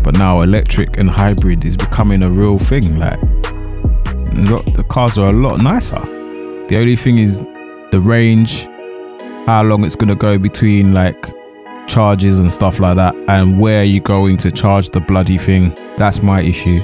But 0.04 0.18
now 0.18 0.42
electric 0.42 0.98
and 0.98 1.10
hybrid 1.10 1.66
is 1.66 1.76
becoming 1.76 2.24
a 2.24 2.30
real 2.30 2.60
thing. 2.60 2.98
Like 2.98 3.20
the 3.22 4.86
cars 4.90 5.18
are 5.18 5.30
a 5.30 5.34
lot 5.34 5.58
nicer. 5.58 6.00
The 6.68 6.78
only 6.78 6.96
thing 6.96 7.18
is 7.18 7.42
the 7.92 8.00
range, 8.00 8.66
how 9.46 9.64
long 9.64 9.84
it's 9.84 9.96
gonna 9.96 10.16
go 10.16 10.38
between 10.38 10.94
like 10.94 11.26
charges 11.88 12.40
and 12.40 12.52
stuff 12.52 12.80
like 12.80 12.96
that, 12.96 13.16
and 13.28 13.60
where 13.60 13.84
you're 13.84 14.04
going 14.04 14.38
to 14.38 14.52
charge 14.52 14.90
the 14.90 15.00
bloody 15.00 15.38
thing. 15.38 15.74
That's 15.98 16.22
my 16.22 16.42
issue. 16.42 16.82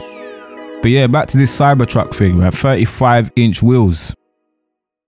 But 0.82 0.92
yeah, 0.92 1.08
back 1.08 1.28
to 1.30 1.38
this 1.38 1.58
Cybertruck 1.58 2.14
thing. 2.14 2.42
Have 2.42 2.56
35 2.56 3.32
inch 3.36 3.64
wheels. 3.64 4.14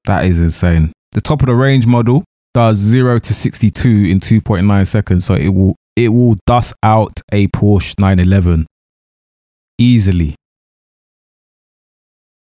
That 0.05 0.25
is 0.25 0.39
insane. 0.39 0.93
The 1.11 1.21
top 1.21 1.41
of 1.41 1.47
the 1.47 1.55
range 1.55 1.85
model 1.85 2.23
does 2.53 2.77
0 2.77 3.19
to 3.19 3.33
62 3.33 3.87
in 3.87 4.19
2.9 4.19 4.87
seconds, 4.87 5.25
so 5.25 5.35
it 5.35 5.49
will 5.49 5.75
it 5.95 6.09
will 6.09 6.35
dust 6.45 6.73
out 6.83 7.21
a 7.31 7.47
Porsche 7.47 7.93
911 7.99 8.65
easily. 9.79 10.35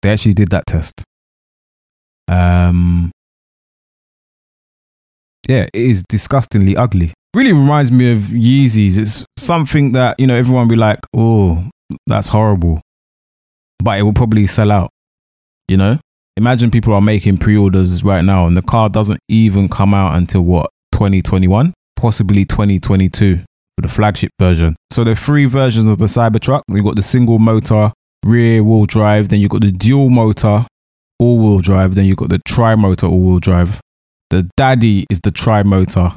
They 0.03 0.11
actually 0.13 0.35
did 0.35 0.51
that 0.51 0.67
test. 0.67 1.05
Um 2.29 3.11
yeah, 5.49 5.67
it 5.73 5.81
is 5.81 6.03
disgustingly 6.09 6.77
ugly. 6.77 7.13
Really 7.35 7.53
reminds 7.53 7.91
me 7.91 8.13
of 8.13 8.19
Yeezys. 8.19 8.99
It's 8.99 9.25
something 9.39 9.93
that, 9.93 10.21
you 10.21 10.27
know, 10.27 10.35
everyone 10.37 10.69
be 10.69 10.77
like, 10.77 11.01
oh, 11.17 11.69
that's 12.07 12.29
horrible. 12.29 12.81
But 13.83 13.99
it 13.99 14.03
will 14.03 14.13
probably 14.13 14.47
sell 14.47 14.71
out, 14.71 14.91
you 15.69 15.77
know? 15.77 15.99
Imagine 16.37 16.71
people 16.71 16.95
are 16.95 17.03
making 17.03 17.37
pre 17.37 17.57
orders 17.57 18.03
right 18.03 18.25
now 18.25 18.47
and 18.47 18.57
the 18.57 18.63
car 18.63 18.89
doesn't 18.89 19.21
even 19.29 19.69
come 19.69 19.93
out 19.93 20.17
until 20.17 20.43
what, 20.43 20.71
2021? 20.93 21.75
Possibly 21.97 22.45
2022 22.47 23.37
for 23.37 23.83
the 23.83 23.89
flagship 23.89 24.31
version. 24.39 24.75
So 24.91 25.05
there 25.05 25.13
are 25.13 25.17
three 25.17 25.45
versions 25.45 25.89
of 25.89 25.99
the 25.99 26.07
Cybertruck. 26.07 26.63
You've 26.69 26.85
got 26.85 26.97
the 26.97 27.03
single 27.03 27.39
motor 27.39 27.93
rear 28.25 28.65
wheel 28.65 28.87
drive, 28.87 29.29
then 29.29 29.41
you've 29.41 29.51
got 29.51 29.61
the 29.61 29.73
dual 29.73 30.09
motor 30.09 30.65
all 31.19 31.39
wheel 31.39 31.59
drive, 31.59 31.95
then 31.95 32.07
you've 32.07 32.17
got 32.17 32.31
the 32.31 32.41
tri 32.47 32.75
motor 32.77 33.07
all 33.07 33.21
wheel 33.21 33.39
drive. 33.39 33.81
The 34.31 34.49
daddy 34.57 35.05
is 35.11 35.21
the 35.23 35.31
tri 35.31 35.63
motor 35.63 36.13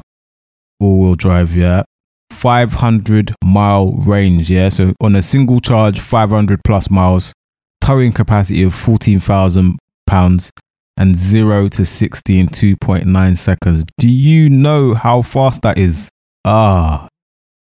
all 0.80 0.98
wheel 0.98 1.14
drive, 1.14 1.54
yeah. 1.54 1.82
500 2.30 3.34
mile 3.44 3.92
range, 3.92 4.50
yeah. 4.50 4.70
So 4.70 4.94
on 5.00 5.14
a 5.14 5.22
single 5.22 5.60
charge, 5.60 6.00
500 6.00 6.60
plus 6.64 6.90
miles, 6.90 7.32
towing 7.80 8.12
capacity 8.12 8.62
of 8.62 8.74
14,000 8.74 9.76
pounds, 10.06 10.52
and 10.96 11.16
0 11.16 11.68
to 11.68 11.84
60 11.84 12.40
in 12.40 12.46
2.9 12.46 13.36
seconds. 13.36 13.84
Do 13.98 14.08
you 14.08 14.48
know 14.48 14.94
how 14.94 15.22
fast 15.22 15.62
that 15.62 15.78
is? 15.78 16.10
Ah. 16.44 17.08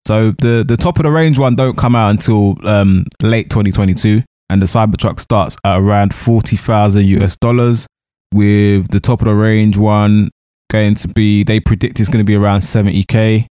So 0.08 0.32
the, 0.32 0.64
the 0.66 0.78
top 0.78 1.00
of 1.00 1.04
the 1.04 1.12
range 1.12 1.40
one 1.40 1.56
don't 1.56 1.78
come 1.78 1.96
out 1.96 2.12
until 2.12 2.56
um, 2.68 3.06
late 3.22 3.50
2022 3.50 4.22
and 4.50 4.62
the 4.62 4.68
Cybertruck 4.68 5.20
starts 5.20 5.58
at 5.66 5.80
around 5.80 6.14
40,000 6.14 7.06
US 7.06 7.36
dollars 7.38 7.88
with 8.34 8.90
the 8.90 9.00
top 9.00 9.22
of 9.22 9.26
the 9.26 9.34
range 9.34 9.78
one 9.78 10.30
going 10.70 10.96
to 10.96 11.08
be 11.08 11.44
they 11.44 11.60
predict 11.60 12.00
it's 12.00 12.10
going 12.10 12.24
to 12.24 12.30
be 12.30 12.36
around 12.36 12.62
70k 12.62 13.46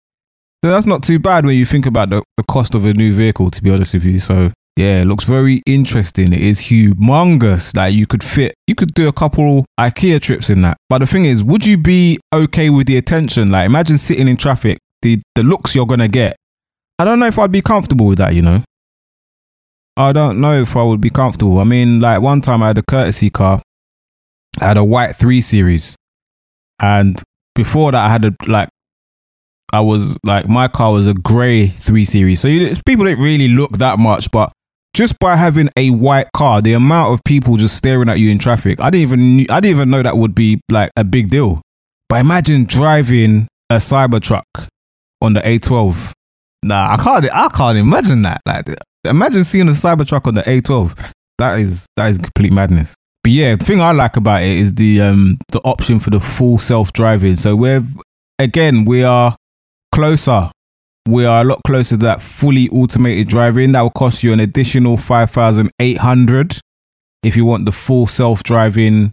so 0.65 0.71
that's 0.71 0.87
not 0.87 1.03
too 1.03 1.19
bad 1.19 1.45
when 1.45 1.57
you 1.57 1.67
think 1.67 1.87
about 1.87 2.11
the, 2.11 2.23
the 2.37 2.45
cost 2.45 2.75
of 2.75 2.85
a 2.85 2.95
new 2.95 3.13
vehicle 3.13 3.51
to 3.51 3.63
be 3.63 3.71
honest 3.71 3.95
with 3.95 4.05
you 4.05 4.19
so 4.19 4.51
yeah 4.77 5.05
looks 5.07 5.25
very 5.25 5.63
interesting. 5.67 6.33
It 6.33 6.41
is 6.41 6.61
humongous. 6.61 7.77
Like 7.77 7.95
you 7.95 8.07
could 8.07 8.23
fit 8.23 8.55
you 8.67 8.75
could 8.75 8.95
do 8.95 9.09
a 9.09 9.13
couple 9.13 9.67
ikea 9.79 10.21
trips 10.21 10.51
in 10.51 10.63
that. 10.63 10.77
But 10.89 10.99
the 10.99 11.07
thing 11.07 11.25
is 11.25 11.45
would 11.45 11.67
you 11.67 11.77
be 11.77 12.19
okay 12.33 12.71
with 12.71 12.87
the 12.87 12.97
attention? 12.97 13.51
Like 13.51 13.67
imagine 13.67 13.99
sitting 13.99 14.29
in 14.29 14.37
traffic 14.37 14.79
the 15.03 15.21
the 15.35 15.43
looks 15.43 15.75
you're 15.75 15.87
to 15.87 16.09
get. 16.09 16.37
I 16.99 17.05
don't 17.05 17.19
know 17.19 17.27
if 17.27 17.39
i'd 17.39 17.51
be 17.51 17.63
comfortable 17.63 18.07
with 18.07 18.19
that 18.19 18.35
you 18.35 18.43
know? 18.43 18.63
I 19.97 20.13
don't 20.13 20.41
know 20.41 20.61
if 20.61 20.77
I 20.77 20.83
would 20.83 21.01
be 21.01 21.11
comfortable. 21.11 21.59
I 21.59 21.65
mean, 21.65 22.01
like 22.01 22.23
one 22.23 22.41
time 22.41 22.63
I 22.63 22.69
had 22.69 22.79
a 22.79 22.83
courtesy 22.83 23.29
car. 23.29 23.61
I 24.61 24.67
had 24.67 24.77
a 24.77 24.85
white 24.85 25.13
three 25.15 25.41
series, 25.41 25.95
and 26.81 27.23
before 27.55 27.93
that 27.93 28.05
I 28.05 28.11
had 28.11 28.25
a 28.25 28.35
like, 28.47 28.69
I 29.73 29.81
was 29.81 30.17
like 30.25 30.49
my 30.49 30.69
car 30.69 30.93
was 30.93 31.07
a 31.07 31.15
grey 31.15 31.69
three 31.69 32.05
series. 32.05 32.41
So 32.41 32.49
you, 32.49 32.75
people 32.87 33.05
didn't 33.05 33.23
really 33.23 33.49
look 33.49 33.73
that 33.79 33.99
much, 33.99 34.31
but 34.31 34.51
just 34.95 35.19
by 35.19 35.37
having 35.37 35.69
a 35.77 35.91
white 35.91 36.29
car, 36.35 36.61
the 36.61 36.73
amount 36.73 37.13
of 37.13 37.23
people 37.25 37.57
just 37.57 37.77
staring 37.77 38.09
at 38.09 38.19
you 38.19 38.31
in 38.31 38.39
traffic, 38.39 38.81
I 38.81 38.91
didn't 38.91 39.03
even 39.03 39.41
I 39.51 39.61
didn't 39.61 39.77
even 39.77 39.91
know 39.91 40.03
that 40.03 40.17
would 40.17 40.35
be 40.35 40.61
like 40.71 40.91
a 40.97 41.05
big 41.05 41.29
deal. 41.29 41.63
But 42.09 42.21
imagine 42.21 42.65
driving 42.65 43.47
a 43.71 43.77
Cybertruck 43.77 44.43
on 45.23 45.35
the 45.35 45.41
A12. 45.41 46.13
Nah, 46.63 46.93
I 46.93 46.97
can't. 46.97 47.25
I 47.33 47.49
can't 47.49 47.79
imagine 47.79 48.23
that. 48.23 48.41
Like, 48.45 48.67
imagine 49.05 49.45
seeing 49.45 49.69
a 49.69 49.73
Cybertruck 49.73 50.27
on 50.27 50.35
the 50.35 50.43
A12. 50.43 51.13
That 51.39 51.61
is 51.61 51.87
that 51.97 52.11
is 52.11 52.19
complete 52.19 52.53
madness. 52.53 52.95
But 53.23 53.33
yeah, 53.33 53.55
the 53.57 53.65
thing 53.65 53.81
I 53.81 53.93
like 53.93 54.17
about 54.17 54.43
it 54.43 54.49
is 54.49 54.75
the 54.75 55.01
um 55.03 55.39
the 55.53 55.61
option 55.61 56.01
for 56.01 56.11
the 56.11 56.21
full 56.21 56.59
self 56.59 56.93
driving. 56.93 57.37
So 57.37 57.55
we're 57.55 57.85
again 58.39 58.85
we 58.85 59.05
are 59.05 59.37
closer. 59.95 60.51
We 61.11 61.25
are 61.25 61.41
a 61.41 61.45
lot 61.45 61.61
closer 61.67 61.97
to 61.97 62.05
that 62.05 62.23
fully 62.23 62.69
automated 62.69 63.27
driving. 63.27 63.73
That 63.73 63.83
will 63.83 63.91
cost 63.91 64.23
you 64.23 64.33
an 64.33 64.39
additional 64.39 64.97
five 64.97 65.33
thousand 65.33 65.73
eight 65.81 65.99
hundred 65.99 66.61
if 67.25 67.37
you 67.37 67.45
want 67.45 67.67
the 67.67 67.73
full 67.73 68.07
self 68.07 68.45
driving 68.45 69.11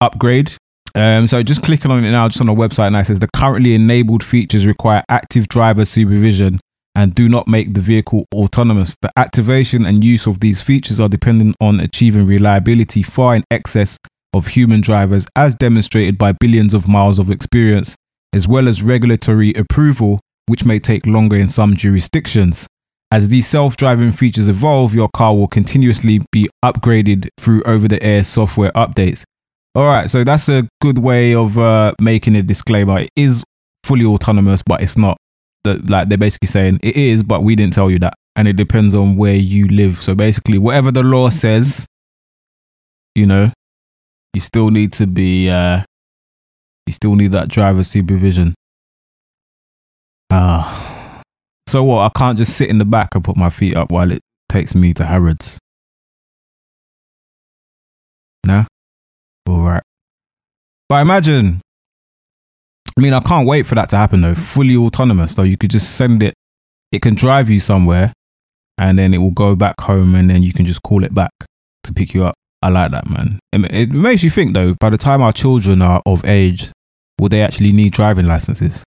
upgrade. 0.00 0.54
Um, 0.94 1.26
so 1.26 1.42
just 1.42 1.62
clicking 1.62 1.90
on 1.90 2.02
it 2.02 2.10
now, 2.10 2.26
just 2.28 2.40
on 2.40 2.46
the 2.46 2.54
website 2.54 2.90
now, 2.90 3.00
it 3.00 3.04
says 3.04 3.18
the 3.18 3.28
currently 3.36 3.74
enabled 3.74 4.24
features 4.24 4.64
require 4.64 5.04
active 5.10 5.46
driver 5.48 5.84
supervision 5.84 6.58
and 6.94 7.14
do 7.14 7.28
not 7.28 7.46
make 7.46 7.74
the 7.74 7.82
vehicle 7.82 8.24
autonomous. 8.34 8.96
The 9.02 9.12
activation 9.18 9.84
and 9.84 10.02
use 10.02 10.26
of 10.26 10.40
these 10.40 10.62
features 10.62 11.00
are 11.00 11.08
dependent 11.10 11.54
on 11.60 11.80
achieving 11.80 12.26
reliability 12.26 13.02
far 13.02 13.36
in 13.36 13.44
excess 13.50 13.98
of 14.32 14.46
human 14.46 14.80
drivers, 14.80 15.26
as 15.36 15.54
demonstrated 15.54 16.16
by 16.16 16.32
billions 16.32 16.72
of 16.72 16.88
miles 16.88 17.18
of 17.18 17.30
experience, 17.30 17.94
as 18.32 18.48
well 18.48 18.68
as 18.68 18.82
regulatory 18.82 19.52
approval, 19.52 20.18
which 20.48 20.64
may 20.64 20.78
take 20.78 21.06
longer 21.06 21.36
in 21.36 21.48
some 21.48 21.76
jurisdictions. 21.76 22.66
As 23.12 23.28
these 23.28 23.46
self 23.46 23.76
driving 23.76 24.12
features 24.12 24.48
evolve, 24.48 24.94
your 24.94 25.08
car 25.08 25.36
will 25.36 25.48
continuously 25.48 26.20
be 26.32 26.48
upgraded 26.64 27.28
through 27.38 27.62
over 27.64 27.86
the 27.86 28.02
air 28.02 28.24
software 28.24 28.72
updates. 28.72 29.22
All 29.74 29.84
right, 29.84 30.10
so 30.10 30.24
that's 30.24 30.48
a 30.48 30.66
good 30.80 30.98
way 30.98 31.34
of 31.34 31.58
uh, 31.58 31.94
making 32.00 32.34
a 32.34 32.42
disclaimer. 32.42 33.00
It 33.00 33.10
is 33.14 33.44
fully 33.84 34.04
autonomous, 34.04 34.62
but 34.62 34.82
it's 34.82 34.96
not 34.96 35.18
that 35.64 35.88
like 35.88 36.08
they're 36.08 36.18
basically 36.18 36.48
saying 36.48 36.80
it 36.82 36.96
is, 36.96 37.22
but 37.22 37.42
we 37.42 37.54
didn't 37.54 37.74
tell 37.74 37.90
you 37.90 37.98
that, 38.00 38.14
and 38.34 38.48
it 38.48 38.56
depends 38.56 38.94
on 38.94 39.16
where 39.16 39.34
you 39.34 39.68
live. 39.68 40.02
So 40.02 40.14
basically, 40.14 40.58
whatever 40.58 40.90
the 40.90 41.02
law 41.02 41.28
says, 41.30 41.86
you 43.14 43.26
know, 43.26 43.52
you 44.32 44.40
still 44.40 44.70
need 44.70 44.92
to 44.94 45.06
be, 45.06 45.50
uh, 45.50 45.82
you 46.86 46.92
still 46.92 47.14
need 47.14 47.32
that 47.32 47.48
driver 47.48 47.84
supervision. 47.84 48.54
Ah, 50.30 51.20
uh, 51.20 51.22
so 51.68 51.84
what? 51.84 52.00
I 52.00 52.18
can't 52.18 52.38
just 52.38 52.56
sit 52.56 52.68
in 52.68 52.78
the 52.78 52.84
back 52.84 53.14
and 53.14 53.24
put 53.24 53.36
my 53.36 53.50
feet 53.50 53.76
up 53.76 53.90
while 53.90 54.10
it 54.10 54.20
takes 54.48 54.74
me 54.74 54.92
to 54.94 55.04
Harrods. 55.04 55.58
Nah, 58.46 58.64
all 59.48 59.60
right. 59.60 59.82
But 60.88 61.02
imagine, 61.02 61.60
I 62.96 63.02
mean, 63.02 63.12
I 63.12 63.20
can't 63.20 63.46
wait 63.46 63.66
for 63.66 63.74
that 63.74 63.90
to 63.90 63.96
happen 63.96 64.22
though. 64.22 64.34
Fully 64.34 64.76
autonomous, 64.76 65.34
though. 65.34 65.42
You 65.42 65.56
could 65.56 65.70
just 65.70 65.96
send 65.96 66.22
it, 66.22 66.34
it 66.92 67.02
can 67.02 67.14
drive 67.14 67.50
you 67.50 67.60
somewhere 67.60 68.12
and 68.78 68.98
then 68.98 69.12
it 69.12 69.18
will 69.18 69.32
go 69.32 69.54
back 69.54 69.80
home 69.80 70.14
and 70.14 70.30
then 70.30 70.42
you 70.42 70.52
can 70.52 70.64
just 70.64 70.82
call 70.82 71.04
it 71.04 71.14
back 71.14 71.32
to 71.84 71.92
pick 71.92 72.14
you 72.14 72.24
up. 72.24 72.34
I 72.62 72.68
like 72.68 72.90
that, 72.92 73.08
man. 73.08 73.38
It, 73.52 73.72
it 73.72 73.90
makes 73.90 74.22
you 74.22 74.30
think 74.30 74.54
though, 74.54 74.74
by 74.80 74.90
the 74.90 74.98
time 74.98 75.22
our 75.22 75.32
children 75.32 75.82
are 75.82 76.02
of 76.06 76.24
age, 76.24 76.72
will 77.20 77.28
they 77.28 77.42
actually 77.42 77.72
need 77.72 77.92
driving 77.92 78.26
licenses? 78.26 78.82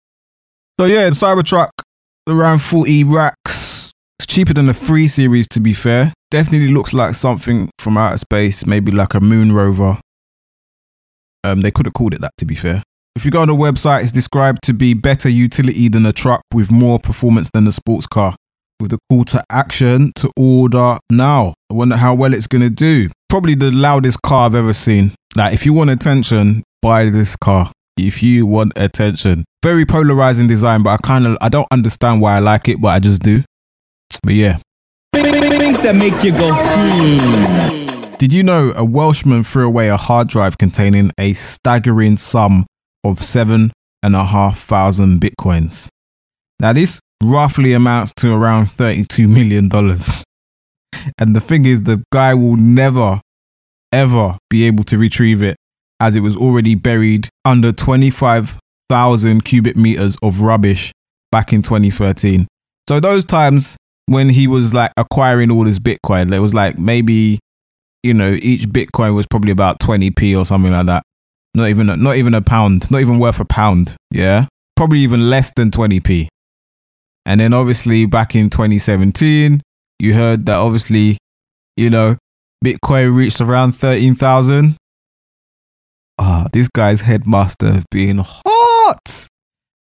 So 0.77 0.85
yeah, 0.85 1.05
the 1.05 1.15
Cybertruck, 1.15 1.69
around 2.27 2.61
40 2.61 3.05
racks. 3.05 3.93
It's 4.19 4.25
cheaper 4.27 4.53
than 4.53 4.65
the 4.65 4.73
3 4.73 5.07
series 5.07 5.47
to 5.49 5.61
be 5.61 5.73
fair. 5.73 6.11
Definitely 6.31 6.71
looks 6.71 6.93
like 6.93 7.15
something 7.15 7.69
from 7.79 7.97
outer 7.97 8.17
space, 8.17 8.65
maybe 8.65 8.91
like 8.91 9.13
a 9.13 9.21
moon 9.21 9.53
rover. 9.53 9.99
Um, 11.45 11.61
they 11.61 11.71
could 11.71 11.85
have 11.85 11.93
called 11.93 12.13
it 12.13 12.19
that 12.21 12.33
to 12.39 12.45
be 12.45 12.55
fair. 12.55 12.83
If 13.15 13.23
you 13.23 13.31
go 13.31 13.41
on 13.41 13.47
the 13.47 13.55
website, 13.55 14.03
it's 14.03 14.11
described 14.11 14.63
to 14.63 14.73
be 14.73 14.93
better 14.93 15.29
utility 15.29 15.87
than 15.87 16.05
a 16.05 16.11
truck 16.11 16.41
with 16.53 16.69
more 16.69 16.99
performance 16.99 17.49
than 17.53 17.65
a 17.67 17.71
sports 17.71 18.05
car. 18.05 18.35
With 18.81 18.91
a 18.91 18.99
call 19.09 19.23
to 19.25 19.45
action 19.49 20.11
to 20.17 20.29
order 20.35 20.97
now. 21.09 21.53
I 21.71 21.75
wonder 21.75 21.95
how 21.95 22.15
well 22.15 22.33
it's 22.33 22.47
gonna 22.47 22.69
do. 22.69 23.07
Probably 23.29 23.55
the 23.55 23.71
loudest 23.71 24.21
car 24.23 24.47
I've 24.47 24.55
ever 24.55 24.73
seen. 24.73 25.11
Like, 25.37 25.53
if 25.53 25.65
you 25.65 25.71
want 25.71 25.91
attention, 25.91 26.63
buy 26.81 27.09
this 27.09 27.37
car. 27.37 27.71
If 27.95 28.21
you 28.21 28.45
want 28.45 28.73
attention, 28.75 29.45
very 29.65 29.83
polarizing 29.83 30.47
design, 30.47 30.83
but 30.83 30.91
I 30.91 30.97
kind 30.97 31.25
of 31.25 31.37
I 31.41 31.49
don't 31.49 31.67
understand 31.71 32.21
why 32.21 32.35
I 32.35 32.39
like 32.39 32.67
it, 32.67 32.79
but 32.79 32.89
I 32.89 32.99
just 32.99 33.23
do. 33.23 33.43
But 34.21 34.35
yeah, 34.35 34.59
Things 35.11 35.81
that 35.81 35.95
make 35.95 36.23
you 36.23 36.31
go, 36.33 36.51
hmm. 36.53 38.11
Did 38.19 38.31
you 38.31 38.43
know 38.43 38.73
a 38.75 38.85
Welshman 38.85 39.43
threw 39.43 39.65
away 39.65 39.89
a 39.89 39.97
hard 39.97 40.27
drive 40.27 40.59
containing 40.59 41.09
a 41.17 41.33
staggering 41.33 42.17
sum 42.17 42.67
of 43.03 43.23
seven 43.23 43.73
and 44.03 44.15
a 44.15 44.23
half 44.23 44.59
thousand 44.59 45.19
bitcoins? 45.19 45.87
Now, 46.59 46.73
this 46.73 46.99
roughly 47.23 47.73
amounts 47.73 48.13
to 48.17 48.35
around 48.35 48.67
$32 48.67 49.27
million. 49.27 49.67
And 51.17 51.35
the 51.35 51.41
thing 51.41 51.65
is, 51.65 51.83
the 51.83 52.03
guy 52.13 52.35
will 52.35 52.55
never, 52.55 53.19
ever 53.91 54.37
be 54.51 54.65
able 54.65 54.83
to 54.85 54.97
retrieve 54.99 55.41
it 55.41 55.57
as 55.99 56.15
it 56.15 56.19
was 56.19 56.35
already 56.35 56.75
buried 56.75 57.29
under 57.45 57.71
25,000 58.89 59.45
cubic 59.45 59.75
meters 59.75 60.17
of 60.21 60.41
rubbish 60.41 60.91
back 61.31 61.53
in 61.53 61.61
2013. 61.61 62.47
So, 62.87 62.99
those 62.99 63.25
times 63.25 63.77
when 64.07 64.29
he 64.29 64.47
was 64.47 64.73
like 64.73 64.91
acquiring 64.97 65.51
all 65.51 65.63
this 65.63 65.79
Bitcoin, 65.79 66.29
there 66.29 66.41
was 66.41 66.53
like 66.53 66.77
maybe 66.77 67.39
you 68.05 68.13
know, 68.13 68.37
each 68.39 68.69
Bitcoin 68.69 69.15
was 69.15 69.25
probably 69.25 69.49
about 69.49 69.79
20p 69.79 70.37
or 70.37 70.45
something 70.45 70.71
like 70.71 70.85
that. 70.85 71.01
Not 71.55 71.69
even, 71.69 71.87
not 71.87 72.17
even 72.17 72.35
a 72.35 72.41
pound, 72.41 72.91
not 72.91 73.01
even 73.01 73.17
worth 73.17 73.39
a 73.39 73.45
pound. 73.45 73.95
Yeah. 74.11 74.45
Probably 74.75 74.99
even 74.99 75.27
less 75.31 75.51
than 75.55 75.71
20p. 75.71 76.27
And 77.25 77.41
then 77.41 77.51
obviously 77.51 78.05
back 78.05 78.35
in 78.35 78.51
2017, 78.51 79.59
you 79.97 80.13
heard 80.13 80.45
that 80.45 80.57
obviously, 80.57 81.17
you 81.75 81.89
know, 81.89 82.17
Bitcoin 82.63 83.15
reached 83.15 83.41
around 83.41 83.71
13,000. 83.71 84.77
Ah, 86.19 86.47
this 86.53 86.67
guy's 86.67 87.01
headmaster 87.01 87.71
have 87.71 87.85
been 87.89 88.19
hot. 88.19 88.54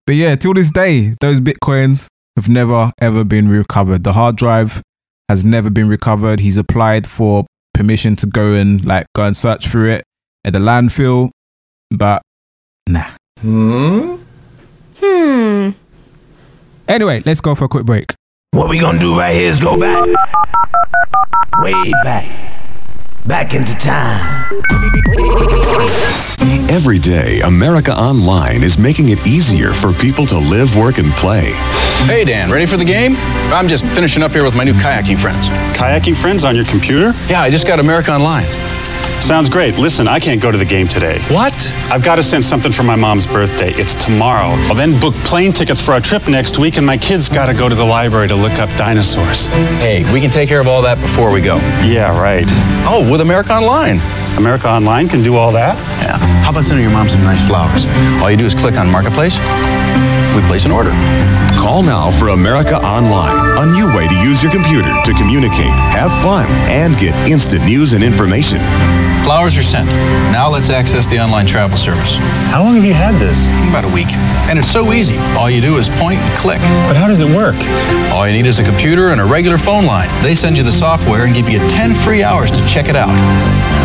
But 0.07 0.17
yeah, 0.17 0.37
till 0.37 0.55
this 0.55 0.71
day, 0.71 1.14
those 1.21 1.40
Bitcoins 1.40 2.09
have 2.37 2.49
never 2.49 2.93
ever 3.01 3.25
been 3.25 3.49
recovered. 3.49 4.05
The 4.05 4.12
hard 4.12 4.37
drive 4.37 4.83
has 5.29 5.45
never 5.45 5.71
been 5.71 5.88
recovered. 5.88 6.40
He's 6.40 6.59
applied 6.59 7.07
for 7.07 7.47
permission 7.73 8.17
to 8.17 8.27
go 8.27 8.53
and 8.53 8.85
like 8.85 9.07
go 9.14 9.25
and 9.25 9.37
search 9.37 9.69
through 9.69 9.90
it 9.90 10.05
at 10.45 10.53
the 10.53 10.59
landfill, 10.59 11.31
but 11.90 12.23
nah. 12.88 13.11
Hmm? 13.40 14.17
Hmm. 15.01 15.71
Anyway, 16.87 17.23
let's 17.25 17.40
go 17.40 17.55
for 17.55 17.64
a 17.64 17.69
quick 17.69 17.87
break. 17.87 18.14
What 18.51 18.69
we 18.69 18.79
gonna 18.79 18.99
do 18.99 19.19
right 19.19 19.35
here 19.35 19.51
is 19.51 19.61
go 19.61 19.79
back. 19.79 20.07
Way 21.62 21.90
back. 22.05 22.54
Back 23.26 23.54
into 23.54 23.74
time. 23.76 24.52
Every 26.68 26.98
day, 26.98 27.40
America 27.40 27.98
Online 27.98 28.62
is 28.62 28.76
making 28.76 29.08
it 29.08 29.26
easier 29.26 29.72
for 29.72 29.94
people 29.94 30.26
to 30.26 30.37
live, 30.37 30.76
work, 30.76 30.98
and 30.98 31.10
play. 31.12 31.52
Hey, 32.04 32.26
Dan, 32.26 32.50
ready 32.50 32.66
for 32.66 32.76
the 32.76 32.84
game? 32.84 33.14
I'm 33.48 33.66
just 33.66 33.87
finishing 33.87 34.22
up 34.22 34.32
here 34.32 34.44
with 34.44 34.54
my 34.54 34.62
new 34.62 34.74
kayaking 34.74 35.18
friends. 35.18 35.48
Kayaking 35.74 36.16
friends 36.16 36.44
on 36.44 36.54
your 36.54 36.66
computer? 36.66 37.12
Yeah, 37.26 37.40
I 37.40 37.48
just 37.48 37.66
got 37.66 37.80
America 37.80 38.12
Online. 38.12 38.44
Sounds 39.21 39.49
great. 39.49 39.79
Listen, 39.79 40.07
I 40.07 40.21
can't 40.21 40.40
go 40.40 40.51
to 40.51 40.59
the 40.59 40.64
game 40.64 40.87
today. 40.87 41.19
What? 41.29 41.55
I've 41.90 42.05
got 42.05 42.17
to 42.17 42.23
send 42.23 42.45
something 42.45 42.73
for 42.73 42.83
my 42.83 42.97
mom's 42.97 43.27
birthday. 43.27 43.71
It's 43.73 43.95
tomorrow. 43.95 44.49
I'll 44.69 44.75
then 44.75 44.99
book 45.01 45.14
plane 45.25 45.53
tickets 45.53 45.85
for 45.85 45.93
our 45.93 46.01
trip 46.01 46.29
next 46.29 46.59
week, 46.59 46.77
and 46.77 46.87
my 46.87 46.99
kids 46.99 47.29
got 47.29 47.47
to 47.47 47.55
go 47.55 47.69
to 47.69 47.75
the 47.75 47.85
library 47.85 48.29
to 48.29 48.35
look 48.35 48.59
up 48.59 48.69
dinosaurs. 48.77 49.47
Hey, 49.83 50.11
we 50.12 50.21
can 50.21 50.31
take 50.31 50.49
care 50.49 50.61
of 50.61 50.67
all 50.67 50.83
that 50.83 51.01
before 51.01 51.33
we 51.33 51.40
go. 51.40 51.57
Yeah, 51.85 52.19
right. 52.21 52.45
Oh, 52.87 53.09
with 53.11 53.21
America 53.21 53.53
Online. 53.55 54.01
America 54.37 54.69
Online 54.69 55.09
can 55.09 55.23
do 55.23 55.37
all 55.37 55.53
that? 55.53 55.77
Yeah. 56.03 56.19
How 56.43 56.51
about 56.51 56.64
sending 56.64 56.85
your 56.85 56.93
mom 56.93 57.09
some 57.09 57.23
nice 57.23 57.47
flowers? 57.47 57.87
All 58.23 58.31
you 58.31 58.37
do 58.37 58.45
is 58.45 58.55
click 58.55 58.75
on 58.75 58.90
Marketplace. 58.90 59.37
We 60.35 60.40
place 60.49 60.64
an 60.64 60.73
order. 60.73 60.90
Call 61.57 61.85
now 61.85 62.11
for 62.11 62.31
America 62.31 62.75
Online, 62.77 63.57
a 63.57 63.73
new 63.73 63.87
way 63.97 64.09
to 64.09 64.14
use 64.20 64.42
your 64.42 64.51
computer 64.51 64.90
to 65.05 65.12
communicate, 65.14 65.70
have 65.94 66.11
fun, 66.23 66.47
and 66.68 66.99
get 66.99 67.14
instant 67.31 67.64
news 67.64 67.92
and 67.92 68.03
information. 68.03 68.59
Flowers 69.23 69.57
are 69.57 69.62
sent. 69.62 69.88
Now 70.33 70.51
let's 70.51 70.70
access 70.70 71.07
the 71.07 71.20
online 71.20 71.47
travel 71.47 71.79
service. 71.79 72.16
How 72.51 72.64
long 72.64 72.75
have 72.75 72.85
you 72.85 72.92
had 72.92 73.14
this? 73.20 73.49
About 73.70 73.85
a 73.85 73.94
week. 73.94 74.11
And 74.51 74.59
it's 74.59 74.70
so 74.70 74.92
easy. 74.92 75.16
All 75.38 75.49
you 75.49 75.61
do 75.61 75.79
is 75.79 75.88
point 76.01 76.18
and 76.18 76.38
click. 76.38 76.61
But 76.88 76.97
how 76.97 77.07
does 77.07 77.20
it 77.20 77.31
work? 77.35 77.55
All 78.12 78.27
you 78.27 78.33
need 78.33 78.47
is 78.47 78.59
a 78.59 78.64
computer 78.64 79.11
and 79.11 79.20
a 79.20 79.25
regular 79.25 79.57
phone 79.57 79.87
line. 79.87 80.09
They 80.23 80.35
send 80.35 80.57
you 80.57 80.64
the 80.64 80.73
software 80.73 81.27
and 81.27 81.35
give 81.35 81.49
you 81.49 81.59
10 81.70 81.94
free 81.94 82.25
hours 82.25 82.51
to 82.51 82.66
check 82.66 82.88
it 82.88 82.97
out. 82.97 83.14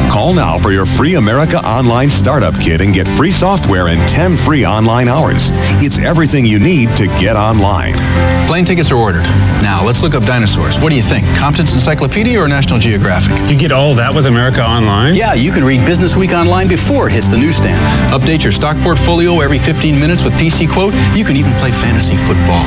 Call 0.10 0.34
now 0.34 0.58
for 0.58 0.72
your 0.72 0.88
free 0.88 1.15
America 1.15 1.63
Online 1.63 2.10
Startup 2.10 2.54
Kit 2.56 2.82
and 2.82 2.95
get 2.95 3.08
free 3.08 3.30
software 3.30 3.89
and 3.89 4.02
10 4.10 4.36
free 4.36 4.65
online 4.65 5.08
hours. 5.08 5.52
It's 5.84 6.00
everything 6.00 6.48
you 6.48 6.58
need 6.58 6.89
to 6.98 7.06
get 7.22 7.36
online. 7.36 7.93
Plane 8.48 8.65
tickets 8.65 8.91
are 8.91 8.98
ordered. 8.98 9.22
Now, 9.62 9.86
let's 9.86 10.02
look 10.02 10.15
up 10.15 10.24
dinosaurs. 10.24 10.80
What 10.80 10.89
do 10.89 10.95
you 10.95 11.04
think? 11.04 11.28
Compton's 11.38 11.76
Encyclopedia 11.76 12.41
or 12.41 12.48
National 12.48 12.80
Geographic? 12.80 13.38
You 13.52 13.56
get 13.56 13.72
all 13.72 13.93
that 13.93 14.13
with 14.15 14.26
America 14.26 14.65
Online? 14.65 15.13
Yeah, 15.13 15.36
you 15.36 15.52
can 15.52 15.63
read 15.63 15.86
Business 15.86 16.17
Week 16.17 16.32
online 16.32 16.67
before 16.67 17.08
it 17.08 17.13
hits 17.13 17.30
the 17.30 17.38
newsstand. 17.38 17.80
Update 18.12 18.41
your 18.41 18.52
stock 18.52 18.78
portfolio 18.78 19.41
every 19.41 19.60
15 19.60 20.00
minutes 20.00 20.24
with 20.24 20.34
PC 20.34 20.67
Quote. 20.67 20.95
You 21.15 21.24
can 21.24 21.36
even 21.36 21.54
play 21.62 21.69
fantasy 21.69 22.17
football. 22.26 22.65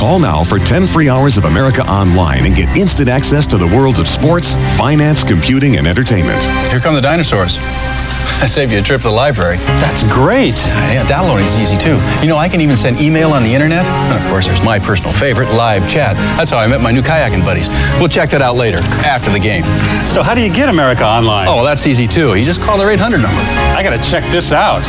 Call 0.00 0.18
now 0.18 0.42
for 0.42 0.58
10 0.58 0.86
free 0.86 1.10
hours 1.10 1.36
of 1.36 1.44
America 1.44 1.86
Online 1.86 2.46
and 2.46 2.56
get 2.56 2.74
instant 2.74 3.10
access 3.10 3.46
to 3.48 3.58
the 3.58 3.66
worlds 3.66 3.98
of 3.98 4.08
sports, 4.08 4.56
finance, 4.78 5.22
computing, 5.22 5.76
and 5.76 5.86
entertainment. 5.86 6.42
Here 6.70 6.80
come 6.80 6.94
the 6.94 7.02
dinosaurs. 7.02 7.58
I 8.40 8.46
saved 8.46 8.72
you 8.72 8.78
a 8.78 8.82
trip 8.82 9.02
to 9.02 9.08
the 9.08 9.12
library. 9.12 9.58
That's 9.84 10.02
great. 10.10 10.54
Uh, 10.56 10.90
yeah, 10.94 11.06
downloading 11.06 11.44
is 11.44 11.58
easy 11.58 11.76
too. 11.76 12.00
You 12.22 12.28
know, 12.28 12.38
I 12.38 12.48
can 12.48 12.62
even 12.62 12.76
send 12.76 12.98
email 12.98 13.32
on 13.32 13.42
the 13.42 13.52
internet. 13.52 13.84
And 13.86 14.16
of 14.16 14.26
course, 14.30 14.46
there's 14.46 14.64
my 14.64 14.78
personal 14.78 15.12
favorite, 15.12 15.52
live 15.52 15.86
chat. 15.86 16.16
That's 16.38 16.50
how 16.50 16.56
I 16.56 16.66
met 16.66 16.80
my 16.80 16.92
new 16.92 17.02
kayaking 17.02 17.44
buddies. 17.44 17.68
We'll 18.00 18.08
check 18.08 18.30
that 18.30 18.40
out 18.40 18.56
later, 18.56 18.78
after 19.04 19.30
the 19.30 19.38
game. 19.38 19.64
So 20.06 20.22
how 20.22 20.32
do 20.32 20.40
you 20.40 20.50
get 20.50 20.70
America 20.70 21.04
Online? 21.04 21.46
Oh, 21.46 21.56
well, 21.56 21.64
that's 21.66 21.86
easy 21.86 22.06
too. 22.06 22.36
You 22.36 22.44
just 22.46 22.62
call 22.62 22.78
their 22.78 22.90
800 22.90 23.18
number. 23.18 23.42
I 23.76 23.82
gotta 23.84 24.02
check 24.02 24.24
this 24.32 24.50
out. 24.50 24.80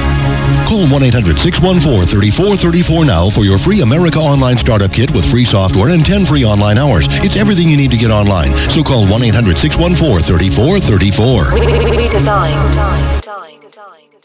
Call 0.71 0.87
1-800-614-3434 0.87 3.03
now 3.05 3.29
for 3.29 3.43
your 3.43 3.57
free 3.57 3.81
America 3.81 4.19
Online 4.19 4.55
Startup 4.55 4.89
Kit 4.89 5.11
with 5.11 5.29
free 5.29 5.43
software 5.43 5.93
and 5.93 6.05
10 6.05 6.25
free 6.25 6.45
online 6.45 6.77
hours. 6.77 7.07
It's 7.25 7.35
everything 7.35 7.67
you 7.67 7.75
need 7.75 7.91
to 7.91 7.97
get 7.97 8.09
online. 8.09 8.55
So 8.55 8.81
call 8.81 9.03
1-800-614-3434. 9.03 11.91
Redesigned. 11.91 12.71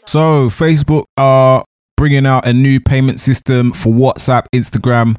So, 0.07 0.47
Facebook 0.47 1.03
are 1.17 1.65
bringing 1.97 2.25
out 2.25 2.47
a 2.47 2.53
new 2.53 2.79
payment 2.79 3.19
system 3.19 3.73
for 3.73 3.91
WhatsApp, 3.91 4.45
Instagram, 4.55 5.17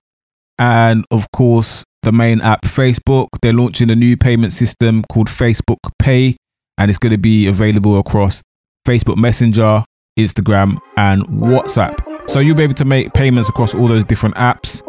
and 0.59 1.05
of 1.11 1.31
course, 1.31 1.85
the 2.05 2.13
main 2.13 2.41
app 2.41 2.63
Facebook. 2.63 3.29
They're 3.43 3.53
launching 3.53 3.91
a 3.91 3.97
new 3.97 4.17
payment 4.17 4.55
system 4.55 5.05
called 5.13 5.29
Facebook 5.29 5.91
Pay, 5.99 6.37
and 6.79 6.91
it's 6.91 6.97
going 6.97 7.13
to 7.13 7.19
be 7.19 7.47
available 7.47 7.99
across 7.99 8.43
Facebook 8.87 9.19
Messenger, 9.19 9.85
Instagram, 10.19 10.79
and 10.97 11.23
WhatsApp. 11.29 11.99
So, 12.29 12.41
you'll 12.41 12.57
be 12.57 12.65
able 12.65 12.75
to 12.75 12.85
make 12.85 13.15
payments 13.15 13.49
across 13.49 13.75
all 13.75 13.89
those 13.89 14.05
different 14.05 14.35
apps. 14.37 14.83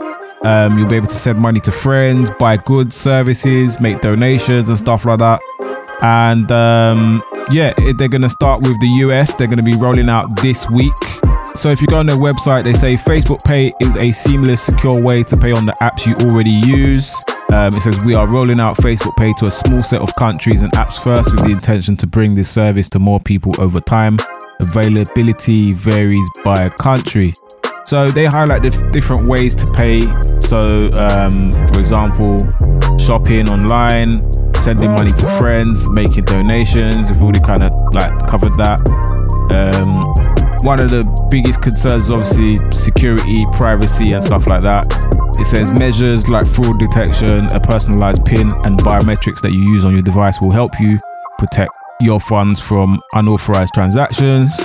Um, 0.46 0.78
you'll 0.78 0.90
be 0.90 0.96
able 0.96 1.08
to 1.08 1.14
send 1.14 1.40
money 1.40 1.60
to 1.62 1.72
friends, 1.72 2.30
buy 2.40 2.58
goods, 2.58 2.96
services, 2.96 3.80
make 3.80 4.02
donations, 4.02 4.70
and 4.70 4.78
stuff 4.78 5.06
like 5.06 5.20
that. 5.20 5.42
And 6.02 6.50
um, 6.52 7.24
yeah, 7.52 7.74
they're 7.98 8.08
going 8.08 8.22
to 8.22 8.30
start 8.30 8.62
with 8.62 8.80
the 8.80 8.88
US. 9.08 9.36
They're 9.36 9.48
going 9.48 9.58
to 9.58 9.64
be 9.64 9.76
rolling 9.76 10.10
out 10.10 10.42
this 10.42 10.70
week. 10.70 10.94
So 11.56 11.70
if 11.72 11.82
you 11.82 11.88
go 11.88 11.98
on 11.98 12.06
their 12.06 12.18
website, 12.18 12.64
they 12.64 12.74
say 12.74 12.94
Facebook 12.94 13.44
Pay 13.44 13.72
is 13.82 13.98
a 13.98 14.12
seamless, 14.12 14.62
secure 14.62 15.00
way 15.00 15.24
to 15.24 15.36
pay 15.36 15.52
on 15.52 15.66
the 15.66 15.74
apps 15.82 16.06
you 16.06 16.14
already 16.28 16.52
use. 16.52 17.14
Um, 17.52 17.76
it 17.76 17.82
says 17.82 18.00
we 18.06 18.16
are 18.16 18.28
rolling 18.28 18.60
out 18.60 18.78
Facebook 18.78 19.18
Pay 19.18 19.34
to 19.40 19.48
a 19.48 19.52
small 19.52 19.82
set 19.82 20.02
of 20.02 20.10
countries 20.16 20.62
and 20.62 20.72
apps 20.74 21.04
first, 21.04 21.32
with 21.32 21.46
the 21.46 21.52
intention 21.52 21.98
to 21.98 22.08
bring 22.08 22.36
this 22.36 22.50
service 22.50 22.88
to 22.90 23.00
more 23.00 23.20
people 23.20 23.60
over 23.60 23.82
time. 23.82 24.18
Availability 24.62 25.74
varies 25.74 26.30
by 26.44 26.70
country. 26.70 27.34
So 27.86 28.08
they 28.08 28.26
highlight 28.26 28.62
the 28.62 28.90
different 28.92 29.28
ways 29.28 29.56
to 29.56 29.72
pay. 29.72 30.02
So, 30.40 30.92
um, 31.00 31.52
for 31.74 31.80
example, 31.80 32.38
shopping 33.00 33.50
online, 33.50 34.22
sending 34.62 34.92
money 34.92 35.12
to 35.12 35.28
friends, 35.40 35.90
making 35.90 36.26
donations. 36.26 37.10
We've 37.10 37.24
already 37.24 37.40
kind 37.40 37.64
of 37.64 37.72
like 37.94 38.14
covered 38.28 38.54
that. 38.58 38.78
Um, 39.50 40.14
one 40.64 40.80
of 40.80 40.90
the 40.90 41.02
biggest 41.32 41.62
concerns 41.62 42.10
obviously 42.10 42.60
security, 42.72 43.46
privacy, 43.54 44.12
and 44.12 44.24
stuff 44.24 44.46
like 44.46 44.62
that. 44.62 44.86
It 45.40 45.46
says 45.46 45.74
measures 45.74 46.28
like 46.28 46.46
fraud 46.46 46.78
detection, 46.80 47.48
a 47.54 47.60
personalized 47.60 48.26
PIN, 48.26 48.52
and 48.66 48.78
biometrics 48.80 49.42
that 49.42 49.54
you 49.54 49.62
use 49.74 49.86
on 49.86 49.94
your 49.94 50.04
device 50.04 50.42
will 50.42 50.52
help 50.52 50.74
you 50.80 51.00
protect 51.38 51.79
your 52.02 52.20
funds 52.20 52.62
from 52.62 53.02
unauthorized 53.14 53.74
transactions. 53.74 54.58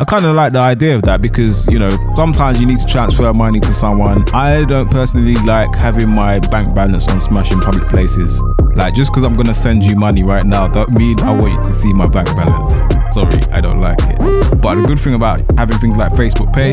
I 0.00 0.04
kind 0.04 0.24
of 0.24 0.34
like 0.34 0.52
the 0.52 0.60
idea 0.60 0.94
of 0.94 1.02
that 1.02 1.20
because, 1.20 1.70
you 1.70 1.78
know, 1.78 1.90
sometimes 2.14 2.58
you 2.60 2.66
need 2.66 2.78
to 2.78 2.86
transfer 2.86 3.32
money 3.34 3.60
to 3.60 3.72
someone. 3.72 4.24
I 4.32 4.64
don't 4.64 4.90
personally 4.90 5.34
like 5.44 5.74
having 5.76 6.10
my 6.14 6.38
bank 6.38 6.74
balance 6.74 7.06
on 7.08 7.20
Smash 7.20 7.52
in 7.52 7.60
public 7.60 7.84
places. 7.84 8.42
Like, 8.74 8.94
just 8.94 9.12
because 9.12 9.24
I'm 9.24 9.34
going 9.34 9.46
to 9.46 9.54
send 9.54 9.84
you 9.84 9.96
money 9.96 10.22
right 10.22 10.46
now, 10.46 10.68
don't 10.68 10.90
mean 10.98 11.20
I 11.20 11.34
want 11.36 11.52
you 11.52 11.60
to 11.60 11.72
see 11.72 11.92
my 11.92 12.08
bank 12.08 12.34
balance. 12.36 12.80
Sorry, 13.14 13.38
I 13.52 13.60
don't 13.60 13.80
like 13.80 13.98
it. 14.00 14.18
But 14.62 14.76
the 14.76 14.84
good 14.86 14.98
thing 14.98 15.14
about 15.14 15.42
having 15.58 15.78
things 15.78 15.98
like 15.98 16.12
Facebook 16.12 16.52
Pay, 16.54 16.72